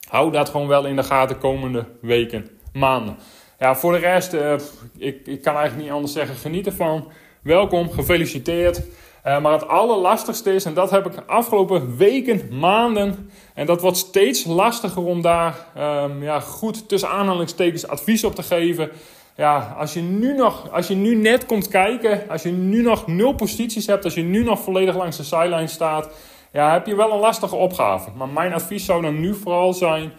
hou 0.08 0.32
dat 0.32 0.48
gewoon 0.48 0.68
wel 0.68 0.86
in 0.86 0.96
de 0.96 1.02
gaten 1.02 1.38
komende 1.38 1.86
weken, 2.00 2.50
maanden. 2.72 3.16
Ja, 3.58 3.74
voor 3.74 3.92
de 3.92 3.98
rest, 3.98 4.34
uh, 4.34 4.54
ik, 4.98 5.26
ik 5.26 5.42
kan 5.42 5.54
eigenlijk 5.54 5.84
niet 5.84 5.94
anders 5.94 6.12
zeggen, 6.12 6.36
geniet 6.36 6.66
ervan. 6.66 7.08
Welkom, 7.42 7.90
gefeliciteerd. 7.90 8.82
Uh, 9.26 9.40
maar 9.40 9.52
het 9.52 9.68
allerlastigste 9.68 10.54
is, 10.54 10.64
en 10.64 10.74
dat 10.74 10.90
heb 10.90 11.06
ik 11.06 11.12
de 11.12 11.24
afgelopen 11.24 11.96
weken, 11.96 12.58
maanden, 12.58 13.30
en 13.54 13.66
dat 13.66 13.80
wordt 13.80 13.96
steeds 13.96 14.44
lastiger 14.44 15.04
om 15.04 15.22
daar 15.22 15.54
um, 15.78 16.22
ja, 16.22 16.40
goed 16.40 16.88
tussen 16.88 17.08
aanhalingstekens 17.08 17.86
advies 17.86 18.24
op 18.24 18.34
te 18.34 18.42
geven 18.42 18.90
ja, 19.36 19.74
als 19.78 19.92
je, 19.94 20.00
nu 20.00 20.34
nog, 20.34 20.70
als 20.70 20.88
je 20.88 20.94
nu 20.94 21.14
net 21.14 21.46
komt 21.46 21.68
kijken, 21.68 22.28
als 22.28 22.42
je 22.42 22.50
nu 22.50 22.82
nog 22.82 23.06
nul 23.06 23.32
posities 23.32 23.86
hebt, 23.86 24.04
als 24.04 24.14
je 24.14 24.22
nu 24.22 24.42
nog 24.42 24.60
volledig 24.60 24.96
langs 24.96 25.16
de 25.16 25.22
sideline 25.22 25.66
staat, 25.66 26.10
ja, 26.52 26.72
heb 26.72 26.86
je 26.86 26.96
wel 26.96 27.12
een 27.12 27.18
lastige 27.18 27.56
opgave. 27.56 28.10
Maar 28.16 28.28
mijn 28.28 28.52
advies 28.52 28.84
zou 28.84 29.02
dan 29.02 29.20
nu 29.20 29.34
vooral 29.34 29.72
zijn: 29.72 30.12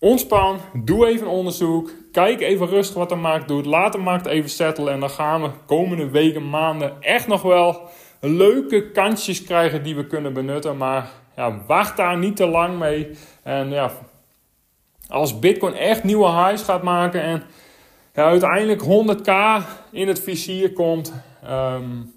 ontspan, 0.00 0.58
doe 0.84 1.06
even 1.06 1.26
onderzoek, 1.26 1.90
kijk 2.12 2.40
even 2.40 2.66
rustig 2.66 2.96
wat 2.96 3.08
de 3.08 3.14
markt 3.14 3.48
doet, 3.48 3.66
laat 3.66 3.92
de 3.92 3.98
markt 3.98 4.26
even 4.26 4.50
settelen 4.50 4.92
en 4.92 5.00
dan 5.00 5.10
gaan 5.10 5.42
we 5.42 5.50
komende 5.66 6.10
weken, 6.10 6.50
maanden 6.50 6.96
echt 7.00 7.26
nog 7.26 7.42
wel 7.42 7.88
leuke 8.20 8.90
kansjes 8.90 9.42
krijgen 9.42 9.82
die 9.82 9.96
we 9.96 10.06
kunnen 10.06 10.32
benutten. 10.32 10.76
Maar 10.76 11.10
ja, 11.36 11.62
wacht 11.66 11.96
daar 11.96 12.18
niet 12.18 12.36
te 12.36 12.46
lang 12.46 12.78
mee. 12.78 13.10
En 13.42 13.70
ja, 13.70 13.90
als 15.08 15.38
Bitcoin 15.38 15.74
echt 15.74 16.04
nieuwe 16.04 16.30
highs 16.30 16.62
gaat 16.62 16.82
maken 16.82 17.22
en 17.22 17.42
ja, 18.14 18.24
uiteindelijk 18.24 18.82
100k 18.82 19.32
in 19.90 20.08
het 20.08 20.20
vizier 20.20 20.72
komt, 20.72 21.12
um, 21.50 22.14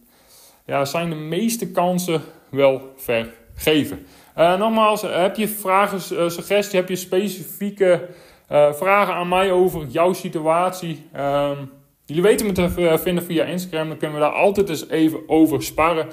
ja, 0.66 0.86
zijn 0.86 1.10
de 1.10 1.16
meeste 1.16 1.72
kansen 1.72 2.22
wel 2.50 2.94
vergeven. 2.96 4.06
Uh, 4.38 4.58
nogmaals, 4.58 5.02
heb 5.02 5.36
je 5.36 5.48
vragen, 5.48 5.98
uh, 5.98 6.30
suggesties, 6.30 6.72
heb 6.74 6.90
je 6.90 6.96
specifieke 6.96 8.08
uh, 8.52 8.74
vragen 8.74 9.14
aan 9.14 9.28
mij 9.28 9.52
over 9.52 9.86
jouw 9.88 10.14
situatie? 10.14 11.06
Um, 11.18 11.72
jullie 12.06 12.24
weten 12.24 12.46
me 12.46 12.52
te 12.52 13.00
vinden 13.04 13.24
via 13.24 13.44
Instagram, 13.44 13.88
dan 13.88 13.98
kunnen 13.98 14.18
we 14.18 14.24
daar 14.24 14.34
altijd 14.34 14.70
eens 14.70 14.90
even 14.90 15.20
over 15.28 15.64
sparren. 15.64 16.08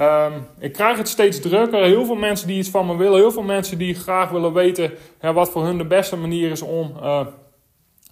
Um, 0.00 0.46
ik 0.58 0.72
krijg 0.72 0.96
het 0.96 1.08
steeds 1.08 1.40
drukker. 1.40 1.84
Heel 1.84 2.04
veel 2.04 2.14
mensen 2.14 2.46
die 2.46 2.58
iets 2.58 2.70
van 2.70 2.86
me 2.86 2.96
willen. 2.96 3.18
Heel 3.18 3.32
veel 3.32 3.42
mensen 3.42 3.78
die 3.78 3.94
graag 3.94 4.30
willen 4.30 4.52
weten 4.52 4.92
wat 5.20 5.50
voor 5.50 5.64
hun 5.64 5.78
de 5.78 5.86
beste 5.86 6.16
manier 6.16 6.50
is 6.50 6.62
om 6.62 6.92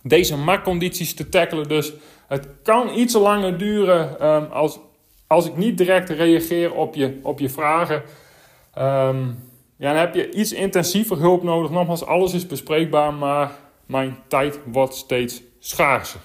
deze 0.02 0.36
marktcondities 0.36 1.14
te 1.14 1.28
tackelen. 1.28 1.68
Dus 1.68 1.92
het 2.28 2.48
kan 2.62 2.90
iets 2.94 3.14
langer 3.14 3.58
duren 3.58 4.26
um, 4.26 4.44
als, 4.52 4.78
als 5.26 5.46
ik 5.46 5.56
niet 5.56 5.78
direct 5.78 6.10
reageer 6.10 6.74
op 6.74 6.94
je, 6.94 7.20
op 7.22 7.38
je 7.38 7.48
vragen. 7.48 8.02
Um, 8.78 9.38
ja, 9.76 9.92
dan 9.92 10.00
heb 10.00 10.14
je 10.14 10.32
iets 10.32 10.52
intensiever 10.52 11.18
hulp 11.18 11.42
nodig. 11.42 11.70
Nogmaals, 11.70 12.06
alles 12.06 12.34
is 12.34 12.46
bespreekbaar, 12.46 13.14
maar 13.14 13.50
mijn 13.86 14.16
tijd 14.28 14.60
wordt 14.64 14.94
steeds 14.94 15.42
schaarser. 15.58 16.20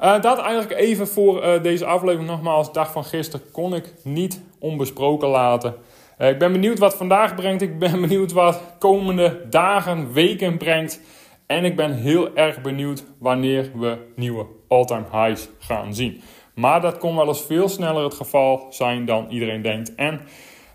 Uh, 0.00 0.20
dat 0.20 0.38
eigenlijk 0.38 0.80
even 0.80 1.08
voor 1.08 1.44
uh, 1.44 1.62
deze 1.62 1.84
aflevering. 1.84 2.28
Nogmaals, 2.28 2.72
dag 2.72 2.92
van 2.92 3.04
gisteren 3.04 3.50
kon 3.50 3.74
ik 3.74 3.92
niet 4.02 4.40
onbesproken 4.58 5.28
laten. 5.28 5.74
Uh, 6.18 6.28
ik 6.28 6.38
ben 6.38 6.52
benieuwd 6.52 6.78
wat 6.78 6.96
vandaag 6.96 7.34
brengt. 7.34 7.62
Ik 7.62 7.78
ben 7.78 8.00
benieuwd 8.06 8.32
wat 8.32 8.62
komende 8.78 9.46
dagen, 9.50 10.12
weken 10.12 10.56
brengt. 10.56 11.00
En 11.46 11.64
ik 11.64 11.76
ben 11.76 11.94
heel 11.94 12.36
erg 12.36 12.60
benieuwd 12.60 13.04
wanneer 13.18 13.70
we 13.74 13.98
nieuwe 14.16 14.46
all-time 14.68 15.04
highs 15.12 15.48
gaan 15.58 15.94
zien. 15.94 16.22
Maar 16.54 16.80
dat 16.80 16.98
kon 16.98 17.16
wel 17.16 17.28
eens 17.28 17.42
veel 17.42 17.68
sneller 17.68 18.04
het 18.04 18.14
geval 18.14 18.66
zijn 18.70 19.04
dan 19.04 19.26
iedereen 19.30 19.62
denkt. 19.62 19.94
En 19.94 20.20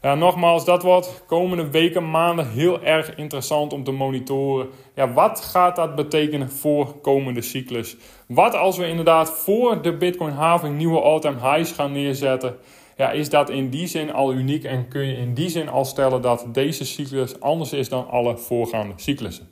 ja, 0.02 0.16
nogmaals, 0.16 0.66
dat 0.66 0.84
wordt 0.84 1.24
komende 1.28 1.70
weken, 1.70 2.10
maanden 2.12 2.50
heel 2.50 2.84
erg 2.84 3.16
interessant 3.16 3.74
om 3.74 3.84
te 3.84 3.92
monitoren. 3.92 4.68
Ja, 4.96 5.14
wat 5.14 5.42
gaat 5.42 5.76
dat 5.76 5.96
betekenen 5.96 6.52
voor 6.52 7.00
komende 7.02 7.42
cyclus? 7.42 7.98
Wat 8.28 8.56
als 8.56 8.78
we 8.78 8.88
inderdaad 8.88 9.32
voor 9.32 9.82
de 9.82 9.98
Bitcoin 9.98 10.34
halving 10.34 10.78
nieuwe 10.78 11.02
all-time 11.02 11.40
highs 11.42 11.72
gaan 11.72 11.92
neerzetten? 11.92 12.56
Ja, 12.98 13.12
is 13.12 13.30
dat 13.30 13.50
in 13.50 13.70
die 13.70 13.88
zin 13.88 14.14
al 14.14 14.34
uniek 14.34 14.64
en 14.64 14.88
kun 14.88 15.06
je 15.06 15.18
in 15.18 15.34
die 15.34 15.50
zin 15.50 15.70
al 15.70 15.86
stellen 15.86 16.22
dat 16.22 16.46
deze 16.52 16.86
cyclus 16.86 17.40
anders 17.40 17.74
is 17.74 17.90
dan 17.90 18.10
alle 18.10 18.38
voorgaande 18.38 18.94
cyclussen? 18.96 19.50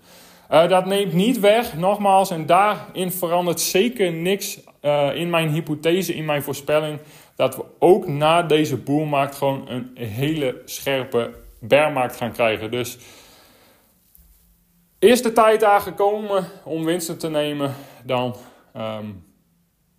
Uh, 0.51 0.67
dat 0.67 0.85
neemt 0.85 1.13
niet 1.13 1.39
weg, 1.39 1.77
nogmaals, 1.77 2.29
en 2.29 2.45
daarin 2.45 3.11
verandert 3.11 3.59
zeker 3.59 4.13
niks 4.13 4.59
uh, 4.81 5.15
in 5.15 5.29
mijn 5.29 5.49
hypothese, 5.49 6.15
in 6.15 6.25
mijn 6.25 6.43
voorspelling, 6.43 6.99
dat 7.37 7.55
we 7.55 7.65
ook 7.79 8.07
na 8.07 8.41
deze 8.41 8.77
boelmarkt 8.77 9.35
gewoon 9.35 9.69
een 9.69 9.91
hele 9.95 10.61
scherpe 10.65 11.33
bearmarkt 11.59 12.15
gaan 12.15 12.31
krijgen. 12.31 12.71
Dus 12.71 12.97
is 14.99 15.21
de 15.21 15.33
tijd 15.33 15.59
daar 15.59 15.81
gekomen 15.81 16.45
om 16.63 16.85
winsten 16.85 17.17
te 17.17 17.29
nemen, 17.29 17.75
dan 18.03 18.35
um, 18.77 19.25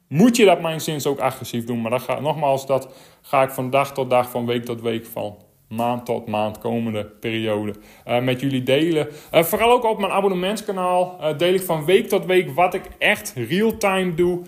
moet 0.08 0.36
je 0.36 0.44
dat 0.44 0.60
mijn 0.60 0.80
zins 0.80 1.06
ook 1.06 1.18
agressief 1.18 1.64
doen. 1.64 1.80
Maar 1.80 1.90
dat 1.90 2.02
ga, 2.02 2.20
nogmaals, 2.20 2.66
dat 2.66 2.94
ga 3.22 3.42
ik 3.42 3.50
van 3.50 3.70
dag 3.70 3.92
tot 3.92 4.10
dag, 4.10 4.30
van 4.30 4.46
week 4.46 4.64
tot 4.64 4.80
week, 4.80 5.06
van 5.06 5.36
maand 5.68 6.04
tot 6.04 6.26
maand, 6.26 6.58
komende 6.58 7.04
periode 7.04 7.74
uh, 8.06 8.20
met 8.20 8.40
jullie 8.40 8.62
delen. 8.62 9.08
Uh, 9.34 9.42
vooral 9.42 9.70
ook 9.70 9.84
op 9.84 9.98
mijn 9.98 10.12
abonnementskanaal 10.12 11.18
uh, 11.20 11.38
deel 11.38 11.54
ik 11.54 11.62
van 11.62 11.84
week 11.84 12.08
tot 12.08 12.24
week 12.24 12.50
wat 12.50 12.74
ik 12.74 12.82
echt 12.98 13.32
real-time 13.36 14.14
doe. 14.14 14.40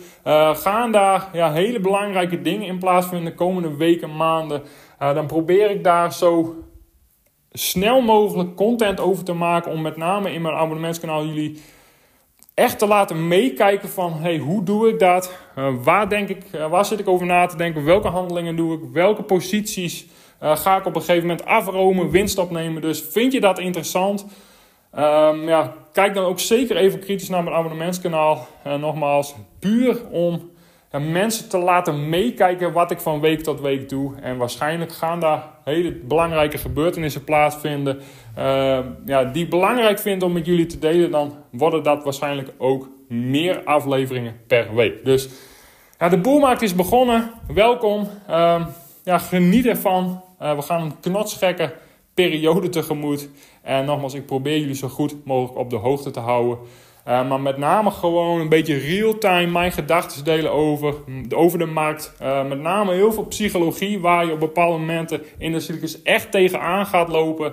gaan 0.54 0.92
daar 0.92 1.28
ja, 1.32 1.52
hele 1.52 1.80
belangrijke 1.80 2.42
dingen 2.42 2.66
in 2.66 2.78
plaatsvinden 2.78 3.30
de 3.30 3.36
komende 3.36 3.76
weken, 3.76 4.16
maanden. 4.16 4.62
dan 4.98 5.26
probeer 5.26 5.70
ik 5.70 5.84
daar 5.84 6.12
zo 6.12 6.54
snel 7.52 8.00
mogelijk 8.00 8.56
content 8.56 9.00
over 9.00 9.24
te 9.24 9.32
maken 9.32 9.72
om 9.72 9.82
met 9.82 9.96
name 9.96 10.32
in 10.32 10.42
mijn 10.42 10.54
abonnementskanaal 10.54 11.24
jullie 11.26 11.62
echt 12.54 12.78
te 12.78 12.86
laten 12.86 13.28
meekijken 13.28 13.88
van 13.88 14.12
hey, 14.12 14.38
hoe 14.38 14.62
doe 14.62 14.88
ik 14.88 14.98
dat? 14.98 15.38
waar, 15.82 16.08
denk 16.08 16.28
ik, 16.28 16.44
waar 16.70 16.84
zit 16.84 17.00
ik 17.00 17.08
over 17.08 17.26
na 17.26 17.46
te 17.46 17.56
denken? 17.56 17.84
Welke 17.84 18.08
handelingen 18.08 18.56
doe 18.56 18.74
ik? 18.74 18.80
Welke 18.92 19.22
posities 19.22 20.06
uh, 20.42 20.56
ga 20.56 20.76
ik 20.76 20.87
op 20.87 20.94
een 20.94 21.00
gegeven 21.00 21.28
moment 21.28 21.47
afromen, 21.47 22.11
winst 22.11 22.38
opnemen. 22.38 22.82
Dus 22.82 23.00
vind 23.00 23.32
je 23.32 23.40
dat 23.40 23.59
interessant? 23.59 24.26
Um, 24.99 25.49
ja, 25.49 25.75
kijk 25.92 26.14
dan 26.14 26.25
ook 26.25 26.40
zeker 26.40 26.76
even 26.76 27.00
kritisch 27.00 27.28
naar 27.28 27.42
mijn 27.44 27.56
abonnementskanaal. 27.56 28.47
Uh, 28.66 28.75
nogmaals, 28.75 29.35
puur 29.59 30.06
om 30.11 30.50
mensen 30.99 31.49
te 31.49 31.59
laten 31.59 32.09
meekijken 32.09 32.73
wat 32.73 32.90
ik 32.90 33.00
van 33.00 33.20
week 33.20 33.42
tot 33.42 33.61
week 33.61 33.88
doe. 33.88 34.14
En 34.20 34.37
waarschijnlijk 34.37 34.92
gaan 34.92 35.20
daar 35.20 35.44
hele 35.64 35.92
belangrijke 35.92 36.59
gebeurtenissen 36.59 37.25
plaatsvinden. 37.25 38.00
Uh, 38.38 38.78
ja, 39.06 39.25
die 39.25 39.44
ik 39.44 39.50
belangrijk 39.50 39.99
vind 39.99 40.23
om 40.23 40.32
met 40.32 40.47
jullie 40.47 40.66
te 40.66 40.78
delen. 40.78 41.11
Dan 41.11 41.35
worden 41.50 41.82
dat 41.82 42.04
waarschijnlijk 42.04 42.52
ook 42.59 42.88
meer 43.09 43.64
afleveringen 43.64 44.40
per 44.47 44.75
week. 44.75 45.04
Dus 45.04 45.28
ja, 45.99 46.09
de 46.09 46.18
boelmarkt 46.18 46.62
is 46.62 46.75
begonnen. 46.75 47.30
Welkom. 47.54 48.09
Uh, 48.30 48.66
ja, 49.04 49.18
geniet 49.18 49.66
ervan. 49.66 50.23
Uh, 50.42 50.54
we 50.54 50.62
gaan 50.62 50.82
een 50.82 51.00
knotsgekke 51.00 51.75
periode 52.14 52.68
tegemoet. 52.68 53.28
En 53.62 53.85
nogmaals, 53.85 54.14
ik 54.14 54.26
probeer 54.26 54.59
jullie 54.59 54.75
zo 54.75 54.88
goed 54.88 55.25
mogelijk 55.25 55.59
op 55.59 55.70
de 55.70 55.76
hoogte 55.76 56.11
te 56.11 56.20
houden. 56.20 56.59
Uh, 57.09 57.28
maar 57.28 57.40
met 57.40 57.56
name 57.56 57.91
gewoon 57.91 58.41
een 58.41 58.49
beetje 58.49 58.78
real-time 58.78 59.47
mijn 59.47 59.73
gedachten 59.73 60.25
delen 60.25 60.52
over, 60.52 60.95
over 61.34 61.58
de 61.58 61.67
markt. 61.67 62.12
Uh, 62.23 62.47
met 62.47 62.60
name 62.60 62.93
heel 62.93 63.12
veel 63.12 63.25
psychologie, 63.25 64.00
waar 64.00 64.26
je 64.26 64.32
op 64.32 64.41
bepaalde 64.41 64.78
momenten 64.78 65.23
in 65.38 65.52
de 65.52 65.60
cyclus 65.60 66.02
echt 66.02 66.30
tegenaan 66.30 66.86
gaat 66.86 67.08
lopen. 67.08 67.52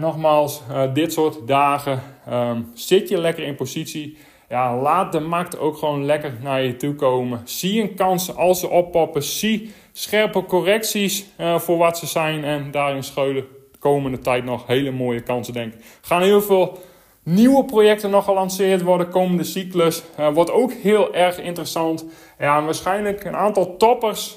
nogmaals, 0.00 0.62
dit 0.92 1.12
soort 1.12 1.46
dagen 1.46 2.02
um, 2.30 2.70
zit 2.74 3.08
je 3.08 3.18
lekker 3.18 3.44
in 3.44 3.54
positie. 3.54 4.16
Ja, 4.48 4.76
laat 4.76 5.12
de 5.12 5.20
markt 5.20 5.58
ook 5.58 5.76
gewoon 5.76 6.04
lekker 6.04 6.34
naar 6.42 6.62
je 6.62 6.76
toe 6.76 6.94
komen. 6.94 7.40
Zie 7.44 7.82
een 7.82 7.94
kans 7.94 8.36
als 8.36 8.60
ze 8.60 8.68
oppoppen. 8.68 9.22
Zie 9.22 9.72
scherpe 9.92 10.44
correcties 10.44 11.26
uh, 11.40 11.58
voor 11.58 11.78
wat 11.78 11.98
ze 11.98 12.06
zijn. 12.06 12.44
En 12.44 12.70
daarin 12.70 13.02
schuilen 13.02 13.46
de 13.72 13.78
komende 13.78 14.18
tijd 14.18 14.44
nog 14.44 14.66
hele 14.66 14.90
mooie 14.90 15.20
kansen, 15.20 15.52
denk 15.52 15.74
ik. 15.74 15.80
Gaan 16.00 16.22
heel 16.22 16.42
veel 16.42 16.78
nieuwe 17.22 17.64
projecten 17.64 18.10
nog 18.10 18.24
gelanceerd 18.24 18.82
worden. 18.82 19.10
Komende 19.10 19.44
cyclus 19.44 20.02
uh, 20.18 20.28
wordt 20.32 20.50
ook 20.50 20.72
heel 20.72 21.14
erg 21.14 21.38
interessant. 21.38 22.04
Ja, 22.38 22.64
waarschijnlijk 22.64 23.24
een 23.24 23.36
aantal 23.36 23.76
toppers 23.76 24.36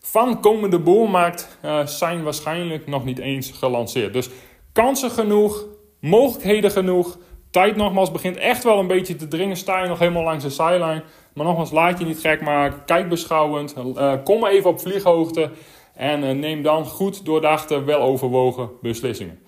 van 0.00 0.40
komende 0.40 0.78
boelmarkt 0.78 1.58
uh, 1.64 1.86
zijn 1.86 2.22
waarschijnlijk 2.22 2.86
nog 2.86 3.04
niet 3.04 3.18
eens 3.18 3.50
gelanceerd. 3.50 4.12
Dus 4.12 4.28
kansen 4.72 5.10
genoeg, 5.10 5.64
mogelijkheden 6.00 6.70
genoeg. 6.70 7.18
Tijd 7.50 7.76
nogmaals 7.76 8.10
begint 8.10 8.36
echt 8.36 8.64
wel 8.64 8.78
een 8.78 8.86
beetje 8.86 9.16
te 9.16 9.28
dringen. 9.28 9.56
Sta 9.56 9.82
je 9.82 9.88
nog 9.88 9.98
helemaal 9.98 10.22
langs 10.22 10.44
de 10.44 10.50
sideline. 10.50 11.02
Maar 11.34 11.46
nogmaals, 11.46 11.70
laat 11.70 11.98
je 11.98 12.04
niet 12.04 12.20
gek 12.20 12.40
maken. 12.40 12.84
Kijk 12.84 13.08
beschouwend. 13.08 13.74
Uh, 13.76 14.12
kom 14.24 14.46
even 14.46 14.70
op 14.70 14.80
vlieghoogte. 14.80 15.50
En 15.94 16.24
uh, 16.24 16.30
neem 16.30 16.62
dan 16.62 16.84
goed 16.84 17.24
doordachte, 17.24 17.84
weloverwogen 17.84 18.70
beslissingen. 18.82 19.38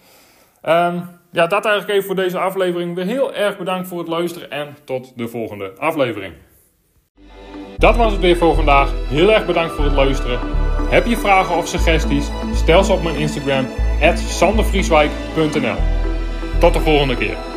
Um, 0.63 1.19
ja, 1.33 1.47
dat 1.47 1.65
eigenlijk 1.65 1.89
even 1.89 2.07
voor 2.07 2.17
deze 2.17 2.39
aflevering. 2.39 2.95
Weer 2.95 3.07
heel 3.07 3.35
erg 3.35 3.59
bedankt 3.59 3.89
voor 3.89 3.99
het 3.99 4.09
luisteren. 4.09 4.51
En 4.51 4.77
tot 4.85 5.13
de 5.17 5.29
volgende 5.29 5.73
aflevering. 5.79 6.35
Dat 7.77 7.97
was 7.97 8.13
het 8.13 8.21
weer 8.21 8.37
voor 8.37 8.55
vandaag. 8.55 8.93
Heel 9.09 9.33
erg 9.33 9.47
bedankt 9.47 9.75
voor 9.75 9.85
het 9.85 9.95
luisteren. 9.95 10.39
Heb 10.89 11.07
je 11.07 11.17
vragen 11.17 11.57
of 11.57 11.69
suggesties? 11.69 12.31
Stel 12.55 12.85
ze 12.85 12.93
op 12.93 13.03
mijn 13.03 13.17
Instagram, 13.17 13.67
sandervrieswijk.nl 14.15 15.77
Tot 16.59 16.73
de 16.73 16.81
volgende 16.81 17.17
keer. 17.17 17.50